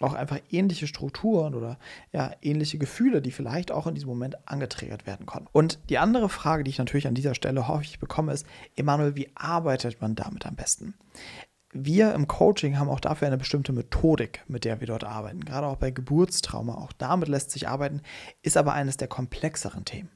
auch 0.00 0.14
einfach 0.14 0.38
ähnliche 0.50 0.86
Strukturen 0.86 1.54
oder 1.54 1.78
ja, 2.12 2.32
ähnliche 2.42 2.78
Gefühle, 2.78 3.22
die 3.22 3.30
vielleicht 3.30 3.72
auch 3.72 3.86
in 3.86 3.94
diesem 3.94 4.08
Moment 4.08 4.36
angetriggert 4.46 5.06
werden 5.06 5.26
konnten. 5.26 5.48
Und 5.52 5.78
die 5.88 5.98
andere 5.98 6.28
Frage, 6.28 6.64
die 6.64 6.70
ich 6.70 6.78
natürlich 6.78 7.06
an 7.06 7.14
dieser 7.14 7.34
Stelle 7.34 7.68
häufig 7.68 7.98
bekomme, 7.98 8.32
ist, 8.32 8.46
Emanuel, 8.76 9.16
wie 9.16 9.30
arbeitet 9.34 10.00
man 10.00 10.14
damit 10.14 10.46
am 10.46 10.56
besten? 10.56 10.94
Wir 11.72 12.14
im 12.14 12.26
Coaching 12.26 12.78
haben 12.78 12.88
auch 12.88 13.00
dafür 13.00 13.26
eine 13.26 13.38
bestimmte 13.38 13.72
Methodik, 13.72 14.42
mit 14.48 14.64
der 14.64 14.80
wir 14.80 14.86
dort 14.86 15.04
arbeiten. 15.04 15.44
Gerade 15.44 15.66
auch 15.66 15.76
bei 15.76 15.90
Geburtstrauma, 15.90 16.74
auch 16.74 16.92
damit 16.92 17.28
lässt 17.28 17.50
sich 17.50 17.68
arbeiten, 17.68 18.02
ist 18.42 18.56
aber 18.56 18.72
eines 18.72 18.96
der 18.96 19.08
komplexeren 19.08 19.84
Themen. 19.84 20.10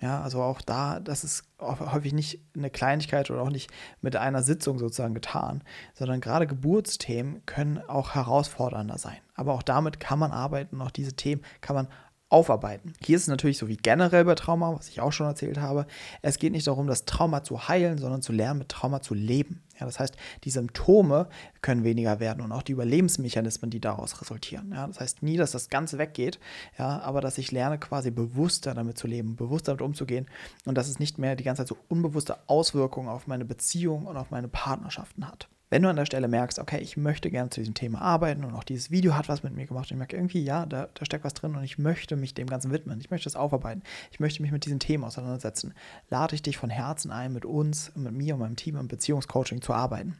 Ja, 0.00 0.20
also 0.20 0.42
auch 0.42 0.60
da, 0.60 1.00
das 1.00 1.24
ist 1.24 1.44
häufig 1.60 2.12
nicht 2.12 2.40
eine 2.54 2.68
Kleinigkeit 2.68 3.30
oder 3.30 3.42
auch 3.42 3.50
nicht 3.50 3.70
mit 4.02 4.16
einer 4.16 4.42
Sitzung 4.42 4.78
sozusagen 4.78 5.14
getan, 5.14 5.62
sondern 5.94 6.20
gerade 6.20 6.46
Geburtsthemen 6.46 7.46
können 7.46 7.78
auch 7.78 8.14
herausfordernder 8.14 8.98
sein. 8.98 9.16
Aber 9.34 9.54
auch 9.54 9.62
damit 9.62 10.00
kann 10.00 10.18
man 10.18 10.32
arbeiten, 10.32 10.82
auch 10.82 10.90
diese 10.90 11.14
Themen 11.14 11.42
kann 11.60 11.76
man 11.76 11.88
aufarbeiten. 12.28 12.94
Hier 13.00 13.16
ist 13.16 13.22
es 13.22 13.28
natürlich 13.28 13.58
so 13.58 13.68
wie 13.68 13.76
generell 13.76 14.24
bei 14.24 14.34
Trauma, 14.34 14.76
was 14.76 14.88
ich 14.88 15.00
auch 15.00 15.12
schon 15.12 15.26
erzählt 15.26 15.58
habe. 15.58 15.86
Es 16.20 16.38
geht 16.38 16.52
nicht 16.52 16.66
darum, 16.66 16.86
das 16.86 17.04
Trauma 17.04 17.42
zu 17.42 17.68
heilen, 17.68 17.98
sondern 17.98 18.22
zu 18.22 18.32
lernen, 18.32 18.58
mit 18.58 18.68
Trauma 18.68 19.00
zu 19.00 19.14
leben. 19.14 19.62
Ja, 19.78 19.86
das 19.86 19.98
heißt, 19.98 20.16
die 20.44 20.50
Symptome 20.50 21.28
können 21.62 21.84
weniger 21.84 22.20
werden 22.20 22.42
und 22.42 22.52
auch 22.52 22.62
die 22.62 22.72
Überlebensmechanismen, 22.72 23.70
die 23.70 23.80
daraus 23.80 24.20
resultieren. 24.20 24.72
Ja, 24.72 24.86
das 24.86 25.00
heißt 25.00 25.22
nie, 25.22 25.36
dass 25.36 25.52
das 25.52 25.68
Ganze 25.68 25.98
weggeht, 25.98 26.38
ja, 26.78 27.00
aber 27.00 27.20
dass 27.20 27.38
ich 27.38 27.52
lerne, 27.52 27.78
quasi 27.78 28.10
bewusster 28.10 28.74
damit 28.74 28.98
zu 28.98 29.06
leben, 29.06 29.36
bewusster 29.36 29.72
damit 29.72 29.82
umzugehen 29.82 30.26
und 30.64 30.76
dass 30.76 30.88
es 30.88 30.98
nicht 30.98 31.18
mehr 31.18 31.36
die 31.36 31.44
ganze 31.44 31.62
Zeit 31.62 31.68
so 31.68 31.76
unbewusste 31.88 32.36
Auswirkungen 32.48 33.08
auf 33.08 33.26
meine 33.26 33.44
Beziehung 33.44 34.06
und 34.06 34.16
auf 34.16 34.30
meine 34.30 34.48
Partnerschaften 34.48 35.26
hat. 35.26 35.48
Wenn 35.70 35.82
du 35.82 35.88
an 35.88 35.96
der 35.96 36.06
Stelle 36.06 36.28
merkst, 36.28 36.58
okay, 36.58 36.78
ich 36.78 36.96
möchte 36.96 37.30
gerne 37.30 37.50
zu 37.50 37.60
diesem 37.60 37.74
Thema 37.74 38.00
arbeiten 38.00 38.44
und 38.44 38.54
auch 38.54 38.64
dieses 38.64 38.90
Video 38.90 39.16
hat 39.16 39.28
was 39.28 39.42
mit 39.42 39.54
mir 39.54 39.66
gemacht 39.66 39.90
und 39.90 39.96
ich 39.96 39.98
merke 39.98 40.16
irgendwie, 40.16 40.44
ja, 40.44 40.66
da, 40.66 40.88
da 40.92 41.04
steckt 41.04 41.24
was 41.24 41.34
drin 41.34 41.56
und 41.56 41.64
ich 41.64 41.78
möchte 41.78 42.16
mich 42.16 42.34
dem 42.34 42.46
Ganzen 42.48 42.70
widmen, 42.70 43.00
ich 43.00 43.10
möchte 43.10 43.28
es 43.28 43.36
aufarbeiten, 43.36 43.82
ich 44.10 44.20
möchte 44.20 44.42
mich 44.42 44.52
mit 44.52 44.64
diesen 44.66 44.78
Themen 44.78 45.04
auseinandersetzen, 45.04 45.74
lade 46.10 46.34
ich 46.34 46.42
dich 46.42 46.58
von 46.58 46.70
Herzen 46.70 47.10
ein, 47.10 47.32
mit 47.32 47.44
uns, 47.44 47.94
mit 47.96 48.12
mir 48.12 48.34
und 48.34 48.40
meinem 48.40 48.56
Team 48.56 48.76
im 48.76 48.88
Beziehungscoaching 48.88 49.62
zu 49.62 49.72
arbeiten. 49.72 50.18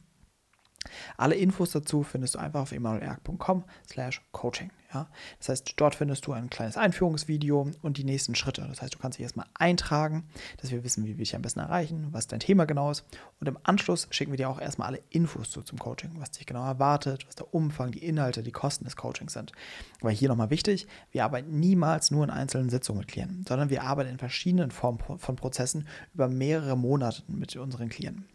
Alle 1.17 1.35
Infos 1.35 1.71
dazu 1.71 2.03
findest 2.03 2.35
du 2.35 2.39
einfach 2.39 2.63
auf 2.63 2.73
emanuelerg.com 2.73 3.65
slash 3.87 4.23
coaching. 4.33 4.71
Ja? 4.95 5.09
Das 5.39 5.49
heißt, 5.51 5.75
dort 5.77 5.95
findest 5.95 6.27
du 6.27 6.33
ein 6.33 6.49
kleines 6.49 6.77
Einführungsvideo 6.77 7.71
und 7.83 7.99
die 7.99 8.05
nächsten 8.05 8.35
Schritte. 8.35 8.65
Das 8.69 8.81
heißt, 8.81 8.95
du 8.95 8.99
kannst 8.99 9.19
dich 9.19 9.25
erstmal 9.25 9.47
eintragen, 9.55 10.25
dass 10.61 10.71
wir 10.71 10.85
wissen, 10.85 11.05
wie 11.05 11.19
wir 11.19 11.25
dich 11.25 11.37
am 11.37 11.43
besten 11.43 11.61
erreichen, 11.61 12.09
was 12.13 12.27
dein 12.27 12.41
Thema 12.41 12.65
genau 12.65 12.91
ist. 12.91 13.05
Und 13.41 13.49
im 13.49 13.59
Anschluss 13.65 14.07
schicken 14.11 14.33
wir 14.33 14.37
dir 14.37 14.49
auch 14.49 14.61
erstmal 14.61 14.89
alle 14.89 15.01
Infos 15.11 15.51
zu 15.51 15.63
zum 15.63 15.79
Coaching, 15.79 16.13
was 16.19 16.31
dich 16.31 16.47
genau 16.47 16.65
erwartet, 16.65 17.27
was 17.27 17.35
der 17.35 17.53
Umfang, 17.53 17.91
die 17.91 18.05
Inhalte, 18.05 18.43
die 18.43 18.53
Kosten 18.53 18.85
des 18.85 18.97
Coachings 18.97 19.33
sind. 19.33 19.53
Weil 20.01 20.15
hier 20.15 20.29
nochmal 20.29 20.51
wichtig, 20.51 20.87
wir 21.11 21.25
arbeiten 21.25 21.59
niemals 21.59 22.11
nur 22.11 22.25
in 22.25 22.31
einzelnen 22.31 22.71
Sitzungen 22.71 23.01
mit 23.01 23.09
Klienten, 23.09 23.45
sondern 23.47 23.71
wir 23.71 23.83
arbeiten 23.83 24.11
in 24.11 24.19
verschiedenen 24.19 24.71
Formen 24.71 24.99
von 24.99 25.37
Prozessen 25.37 25.87
über 26.15 26.29
mehrere 26.29 26.77
Monate 26.77 27.23
mit 27.27 27.57
unseren 27.57 27.89
Klienten. 27.89 28.27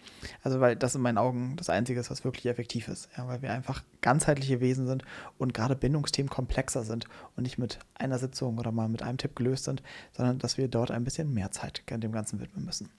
Also 0.44 0.60
weil 0.60 0.76
das 0.76 0.96
in 0.96 1.02
meinen 1.02 1.18
Augen 1.18 1.56
das 1.56 1.70
Einzige 1.70 2.00
ist, 2.00 2.12
was 2.12 2.24
wirklich 2.24 2.46
effektiv 2.46 2.88
ist. 2.88 3.10
Ja, 3.18 3.28
weil 3.28 3.42
wir 3.42 3.52
einfach 3.52 3.84
ganzheitliche 4.02 4.60
Wesen 4.60 4.88
sind 4.88 5.04
und 5.38 5.54
gerade 5.54 5.76
Bindungsthemen 5.76 6.30
komplexer 6.50 6.84
sind 6.84 7.06
und 7.38 7.44
nicht 7.44 7.60
mit 7.60 7.80
einer 7.94 8.18
Sitzung 8.18 8.58
oder 8.58 8.72
mal 8.72 8.90
mit 8.90 9.04
einem 9.04 9.18
Tipp 9.18 9.36
gelöst 9.36 9.66
sind, 9.66 9.84
sondern 10.12 10.40
dass 10.40 10.58
wir 10.58 10.68
dort 10.68 10.90
ein 10.90 11.04
bisschen 11.04 11.34
mehr 11.34 11.52
Zeit 11.52 11.84
dem 11.90 12.12
Ganzen 12.12 12.40
widmen 12.40 12.66
müssen. 12.66 12.90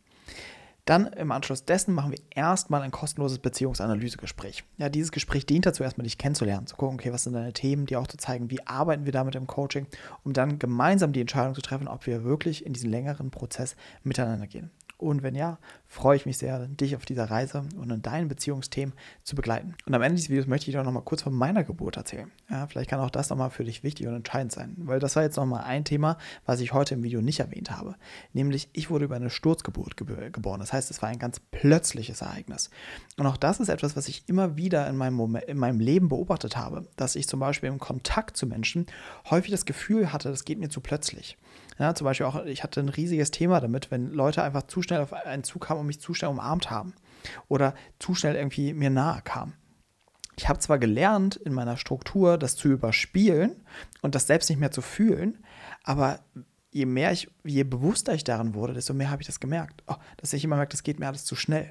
Dann 0.87 1.07
im 1.09 1.31
Anschluss 1.31 1.65
dessen 1.65 1.95
machen 1.95 2.13
wir 2.13 2.19
erstmal 2.31 2.83
ein 2.83 2.91
kostenloses 2.91 3.39
Beziehungsanalysegespräch. 3.39 4.65
Ja, 4.79 4.89
dieses 4.89 5.13
Gespräch 5.13 5.47
dient 5.47 5.67
dazu, 5.67 5.83
erstmal 5.83 6.05
dich 6.05 6.17
kennenzulernen, 6.17 6.67
zu 6.67 6.77
gucken, 6.77 6.99
okay, 6.99 7.13
was 7.13 7.25
sind 7.25 7.35
deine 7.35 7.53
Themen, 7.53 7.87
dir 7.87 8.01
auch 8.01 8.07
zu 8.07 8.17
zeigen, 8.17 8.51
wie 8.51 8.67
arbeiten 8.67 9.05
wir 9.05 9.13
damit 9.13 9.35
im 9.35 9.47
Coaching, 9.47 9.87
um 10.25 10.33
dann 10.33 10.59
gemeinsam 10.59 11.13
die 11.13 11.21
Entscheidung 11.21 11.55
zu 11.55 11.61
treffen, 11.61 11.87
ob 11.87 12.07
wir 12.07 12.25
wirklich 12.25 12.65
in 12.65 12.73
diesen 12.73 12.91
längeren 12.91 13.31
Prozess 13.31 13.77
miteinander 14.05 14.47
gehen. 14.47 14.71
Und 15.01 15.23
wenn 15.23 15.35
ja, 15.35 15.59
freue 15.87 16.17
ich 16.17 16.27
mich 16.27 16.37
sehr, 16.37 16.67
dich 16.69 16.95
auf 16.95 17.07
dieser 17.07 17.31
Reise 17.31 17.65
und 17.77 17.91
in 17.91 18.03
deinen 18.03 18.29
Beziehungsthemen 18.29 18.95
zu 19.23 19.35
begleiten. 19.35 19.75
Und 19.87 19.95
am 19.95 20.03
Ende 20.03 20.17
dieses 20.17 20.29
Videos 20.29 20.47
möchte 20.47 20.69
ich 20.69 20.77
dir 20.77 20.83
noch 20.83 20.93
mal 20.93 21.01
kurz 21.01 21.23
von 21.23 21.33
meiner 21.33 21.65
Geburt 21.65 21.97
erzählen. 21.97 22.31
Ja, 22.51 22.67
vielleicht 22.67 22.91
kann 22.91 23.01
auch 23.01 23.09
das 23.09 23.31
nochmal 23.31 23.49
für 23.49 23.65
dich 23.65 23.83
wichtig 23.83 24.07
und 24.07 24.15
entscheidend 24.15 24.53
sein, 24.53 24.75
weil 24.77 25.01
das 25.01 25.17
war 25.17 25.23
jetzt 25.23 25.37
nochmal 25.37 25.65
ein 25.65 25.87
Thema, 25.87 26.19
was 26.45 26.61
ich 26.61 26.75
heute 26.75 26.95
im 26.95 27.03
Video 27.03 27.23
nicht 27.23 27.41
erwähnt 27.41 27.71
habe. 27.71 27.97
Nämlich, 28.35 28.69
ich 28.75 28.91
wurde 28.91 29.07
über 29.07 29.17
eine 29.17 29.31
Sturzgeburt 29.31 29.97
geboren. 29.97 30.61
Das 30.61 30.75
heißt, 30.75 30.91
es 30.91 31.01
war 31.01 31.09
ein 31.09 31.19
ganz 31.19 31.41
plötzliches 31.41 32.21
Ereignis. 32.21 32.69
Und 33.17 33.27
auch 33.27 33.39
das 33.39 33.59
ist 33.59 33.71
etwas, 33.71 33.97
was 33.97 34.07
ich 34.07 34.29
immer 34.29 34.59
wieder 34.59 34.87
in 34.87 34.97
meinem, 34.97 35.15
Moment, 35.15 35.47
in 35.47 35.57
meinem 35.57 35.81
Leben 35.81 36.11
beobachtet 36.11 36.59
habe, 36.59 36.87
dass 36.97 37.17
ich 37.17 37.27
zum 37.27 37.41
Beispiel 37.41 37.71
im 37.71 37.79
Kontakt 37.79 38.37
zu 38.37 38.47
Menschen 38.47 38.85
häufig 39.31 39.51
das 39.51 39.65
Gefühl 39.65 40.13
hatte, 40.13 40.29
das 40.29 40.45
geht 40.45 40.59
mir 40.59 40.69
zu 40.69 40.83
plötzlich. 40.83 41.39
Ja, 41.81 41.95
zum 41.95 42.05
Beispiel 42.05 42.27
auch, 42.27 42.45
ich 42.45 42.63
hatte 42.63 42.81
ein 42.81 42.91
riesiges 42.91 43.31
Thema 43.31 43.59
damit, 43.59 43.91
wenn 43.91 44.13
Leute 44.13 44.43
einfach 44.43 44.65
zu 44.65 44.83
schnell 44.83 45.01
auf 45.01 45.15
einen 45.15 45.45
Zug 45.45 45.65
kamen 45.67 45.81
und 45.81 45.87
mich 45.87 45.99
zu 45.99 46.13
schnell 46.13 46.31
umarmt 46.31 46.71
haben 46.71 46.93
oder 47.49 47.75
zu 47.99 48.15
schnell 48.15 48.37
irgendwie 48.37 48.75
mir 48.75 48.91
nahe 48.91 49.23
kamen. 49.23 49.55
Ich 50.37 50.47
habe 50.51 50.59
zwar 50.59 50.79
gelernt 50.79 51.37
in 51.37 51.55
meiner 51.55 51.79
Struktur, 51.79 52.37
das 52.37 52.55
zu 52.55 52.69
überspielen 52.69 53.65
und 54.03 54.15
das 54.15 54.27
selbst 54.27 54.51
nicht 54.51 54.59
mehr 54.59 54.71
zu 54.71 54.83
fühlen, 54.83 55.43
aber 55.83 56.21
je 56.71 56.85
mehr 56.85 57.13
ich, 57.13 57.31
je 57.45 57.65
bewusster 57.65 58.13
ich 58.13 58.25
daran 58.25 58.53
wurde, 58.53 58.75
desto 58.75 58.93
mehr 58.93 59.11
habe 59.11 59.23
ich 59.23 59.27
das 59.27 59.41
gemerkt. 59.41 59.83
Oh, 59.87 59.97
dass 60.19 60.35
ich 60.35 60.45
immer 60.45 60.57
merke, 60.57 60.73
das 60.73 60.83
geht 60.83 61.01
mir 61.01 61.07
alles 61.07 61.25
zu 61.25 61.35
schnell. 61.35 61.71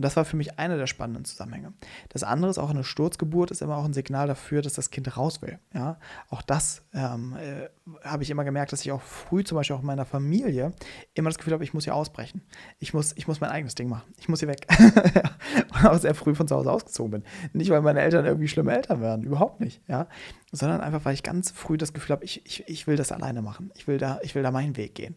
Und 0.00 0.04
das 0.04 0.16
war 0.16 0.24
für 0.24 0.38
mich 0.38 0.58
einer 0.58 0.78
der 0.78 0.86
spannenden 0.86 1.26
Zusammenhänge. 1.26 1.74
Das 2.08 2.22
andere 2.22 2.50
ist 2.50 2.56
auch 2.56 2.70
eine 2.70 2.84
Sturzgeburt, 2.84 3.50
ist 3.50 3.60
immer 3.60 3.76
auch 3.76 3.84
ein 3.84 3.92
Signal 3.92 4.28
dafür, 4.28 4.62
dass 4.62 4.72
das 4.72 4.90
Kind 4.90 5.14
raus 5.18 5.42
will. 5.42 5.58
Ja? 5.74 5.98
Auch 6.30 6.40
das 6.40 6.80
ähm, 6.94 7.36
äh, 7.36 7.68
habe 8.02 8.22
ich 8.22 8.30
immer 8.30 8.44
gemerkt, 8.44 8.72
dass 8.72 8.80
ich 8.80 8.92
auch 8.92 9.02
früh, 9.02 9.44
zum 9.44 9.56
Beispiel 9.56 9.76
auch 9.76 9.80
in 9.80 9.86
meiner 9.86 10.06
Familie, 10.06 10.72
immer 11.12 11.28
das 11.28 11.36
Gefühl 11.36 11.52
habe, 11.52 11.64
ich 11.64 11.74
muss 11.74 11.84
hier 11.84 11.94
ausbrechen. 11.94 12.40
Ich 12.78 12.94
muss, 12.94 13.12
ich 13.14 13.28
muss 13.28 13.42
mein 13.42 13.50
eigenes 13.50 13.74
Ding 13.74 13.90
machen. 13.90 14.10
Ich 14.16 14.30
muss 14.30 14.38
hier 14.38 14.48
weg. 14.48 14.66
Und 15.74 15.84
auch 15.84 15.98
sehr 15.98 16.14
früh 16.14 16.34
von 16.34 16.48
zu 16.48 16.56
Hause 16.56 16.72
ausgezogen 16.72 17.10
bin. 17.10 17.24
Nicht, 17.52 17.68
weil 17.68 17.82
meine 17.82 18.00
Eltern 18.00 18.24
irgendwie 18.24 18.48
schlimme 18.48 18.74
Eltern 18.74 19.02
werden, 19.02 19.22
überhaupt 19.22 19.60
nicht. 19.60 19.82
Ja? 19.86 20.06
Sondern 20.50 20.80
einfach, 20.80 21.04
weil 21.04 21.12
ich 21.12 21.22
ganz 21.22 21.50
früh 21.50 21.76
das 21.76 21.92
Gefühl 21.92 22.14
habe, 22.16 22.24
ich, 22.24 22.46
ich, 22.46 22.66
ich 22.66 22.86
will 22.86 22.96
das 22.96 23.12
alleine 23.12 23.42
machen. 23.42 23.70
Ich 23.74 23.86
will 23.86 23.98
da, 23.98 24.18
ich 24.22 24.34
will 24.34 24.42
da 24.42 24.50
meinen 24.50 24.78
Weg 24.78 24.94
gehen. 24.94 25.14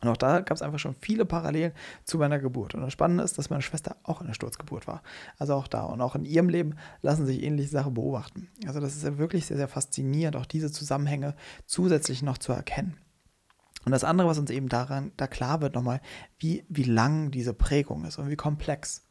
Und 0.00 0.08
auch 0.08 0.16
da 0.16 0.40
gab 0.40 0.56
es 0.56 0.62
einfach 0.62 0.78
schon 0.78 0.94
viele 0.94 1.24
Parallelen 1.24 1.72
zu 2.04 2.18
meiner 2.18 2.38
Geburt. 2.38 2.74
Und 2.74 2.80
das 2.80 2.92
Spannende 2.92 3.22
ist, 3.22 3.36
dass 3.38 3.50
meine 3.50 3.62
Schwester 3.62 3.96
auch 4.02 4.20
eine 4.20 4.34
Sturzgeburt 4.34 4.86
war. 4.86 5.02
Also 5.38 5.54
auch 5.54 5.68
da. 5.68 5.84
Und 5.84 6.00
auch 6.00 6.14
in 6.14 6.24
ihrem 6.24 6.48
Leben 6.48 6.76
lassen 7.02 7.26
sich 7.26 7.42
ähnliche 7.42 7.70
Sachen 7.70 7.94
beobachten. 7.94 8.48
Also 8.66 8.80
das 8.80 8.96
ist 8.96 9.04
ja 9.04 9.18
wirklich 9.18 9.46
sehr, 9.46 9.58
sehr 9.58 9.68
faszinierend, 9.68 10.36
auch 10.36 10.46
diese 10.46 10.72
Zusammenhänge 10.72 11.34
zusätzlich 11.66 12.22
noch 12.22 12.38
zu 12.38 12.52
erkennen. 12.52 12.96
Und 13.84 13.92
das 13.92 14.04
andere, 14.04 14.28
was 14.28 14.38
uns 14.38 14.50
eben 14.50 14.68
daran 14.68 15.12
da 15.16 15.26
klar 15.26 15.60
wird, 15.62 15.74
nochmal, 15.74 16.00
wie, 16.38 16.64
wie 16.68 16.84
lang 16.84 17.30
diese 17.30 17.54
Prägung 17.54 18.04
ist 18.04 18.18
und 18.18 18.28
wie 18.28 18.36
komplex. 18.36 19.06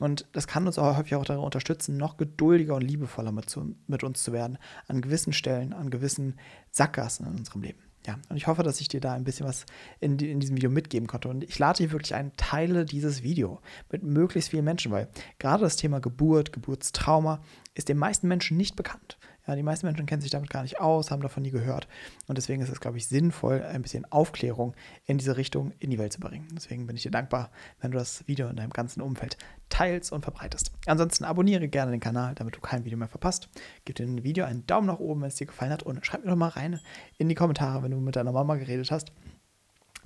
Und 0.00 0.26
das 0.32 0.46
kann 0.46 0.66
uns 0.66 0.78
auch 0.78 0.96
häufig 0.96 1.14
auch 1.14 1.24
darin 1.24 1.42
unterstützen, 1.42 1.96
noch 1.96 2.16
geduldiger 2.16 2.74
und 2.74 2.82
liebevoller 2.82 3.32
mit, 3.32 3.50
zu, 3.50 3.74
mit 3.86 4.04
uns 4.04 4.22
zu 4.22 4.32
werden, 4.32 4.58
an 4.88 5.00
gewissen 5.00 5.32
Stellen, 5.32 5.72
an 5.72 5.90
gewissen 5.90 6.38
Sackgassen 6.70 7.26
in 7.26 7.38
unserem 7.38 7.62
Leben 7.62 7.82
ja, 8.06 8.18
und 8.28 8.36
ich 8.36 8.46
hoffe, 8.46 8.62
dass 8.62 8.80
ich 8.80 8.88
dir 8.88 9.00
da 9.00 9.14
ein 9.14 9.24
bisschen 9.24 9.46
was 9.46 9.64
in, 10.00 10.18
in 10.18 10.38
diesem 10.38 10.56
Video 10.56 10.70
mitgeben 10.70 11.06
konnte. 11.06 11.28
Und 11.28 11.42
ich 11.42 11.58
lade 11.58 11.78
dich 11.82 11.92
wirklich 11.92 12.14
ein, 12.14 12.32
teile 12.36 12.84
dieses 12.84 13.22
Video 13.22 13.60
mit 13.90 14.02
möglichst 14.02 14.50
vielen 14.50 14.64
Menschen, 14.64 14.92
weil 14.92 15.08
gerade 15.38 15.62
das 15.62 15.76
Thema 15.76 16.00
Geburt, 16.00 16.52
Geburtstrauma 16.52 17.40
ist 17.74 17.88
den 17.88 17.98
meisten 17.98 18.28
Menschen 18.28 18.56
nicht 18.56 18.76
bekannt. 18.76 19.18
Ja, 19.46 19.54
die 19.54 19.62
meisten 19.62 19.86
Menschen 19.86 20.06
kennen 20.06 20.22
sich 20.22 20.30
damit 20.30 20.48
gar 20.48 20.62
nicht 20.62 20.80
aus, 20.80 21.10
haben 21.10 21.20
davon 21.20 21.42
nie 21.42 21.50
gehört. 21.50 21.86
Und 22.26 22.38
deswegen 22.38 22.62
ist 22.62 22.70
es, 22.70 22.80
glaube 22.80 22.96
ich, 22.96 23.08
sinnvoll, 23.08 23.62
ein 23.62 23.82
bisschen 23.82 24.10
Aufklärung 24.10 24.74
in 25.04 25.18
diese 25.18 25.36
Richtung 25.36 25.72
in 25.78 25.90
die 25.90 25.98
Welt 25.98 26.12
zu 26.12 26.20
bringen. 26.20 26.48
Deswegen 26.52 26.86
bin 26.86 26.96
ich 26.96 27.02
dir 27.02 27.10
dankbar, 27.10 27.50
wenn 27.80 27.90
du 27.90 27.98
das 27.98 28.26
Video 28.26 28.48
in 28.48 28.56
deinem 28.56 28.70
ganzen 28.70 29.02
Umfeld 29.02 29.36
teilst 29.68 30.12
und 30.12 30.22
verbreitest. 30.22 30.72
Ansonsten 30.86 31.24
abonniere 31.24 31.68
gerne 31.68 31.90
den 31.90 32.00
Kanal, 32.00 32.34
damit 32.34 32.56
du 32.56 32.60
kein 32.60 32.84
Video 32.84 32.98
mehr 32.98 33.08
verpasst. 33.08 33.48
Gib 33.84 33.96
dem 33.96 34.22
Video 34.22 34.46
einen 34.46 34.66
Daumen 34.66 34.86
nach 34.86 34.98
oben, 34.98 35.20
wenn 35.20 35.28
es 35.28 35.36
dir 35.36 35.46
gefallen 35.46 35.72
hat. 35.72 35.82
Und 35.82 36.04
schreib 36.06 36.24
mir 36.24 36.30
doch 36.30 36.36
mal 36.36 36.48
rein 36.48 36.80
in 37.18 37.28
die 37.28 37.34
Kommentare, 37.34 37.82
wenn 37.82 37.90
du 37.90 37.98
mit 37.98 38.16
deiner 38.16 38.32
Mama 38.32 38.56
geredet 38.56 38.90
hast 38.90 39.12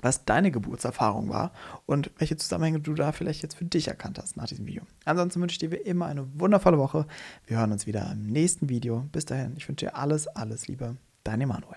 was 0.00 0.24
deine 0.24 0.50
Geburtserfahrung 0.50 1.28
war 1.28 1.52
und 1.86 2.10
welche 2.18 2.36
Zusammenhänge 2.36 2.80
du 2.80 2.94
da 2.94 3.12
vielleicht 3.12 3.42
jetzt 3.42 3.56
für 3.56 3.64
dich 3.64 3.88
erkannt 3.88 4.18
hast 4.18 4.36
nach 4.36 4.46
diesem 4.46 4.66
Video. 4.66 4.82
Ansonsten 5.04 5.40
wünsche 5.40 5.54
ich 5.54 5.58
dir 5.58 5.70
wie 5.70 5.76
immer 5.76 6.06
eine 6.06 6.26
wundervolle 6.40 6.78
Woche. 6.78 7.06
Wir 7.46 7.58
hören 7.58 7.72
uns 7.72 7.86
wieder 7.86 8.10
im 8.12 8.26
nächsten 8.26 8.68
Video. 8.68 9.08
Bis 9.12 9.24
dahin, 9.24 9.54
ich 9.56 9.68
wünsche 9.68 9.86
dir 9.86 9.96
alles, 9.96 10.26
alles 10.28 10.68
Liebe. 10.68 10.96
Dein 11.24 11.40
Emanuel. 11.40 11.76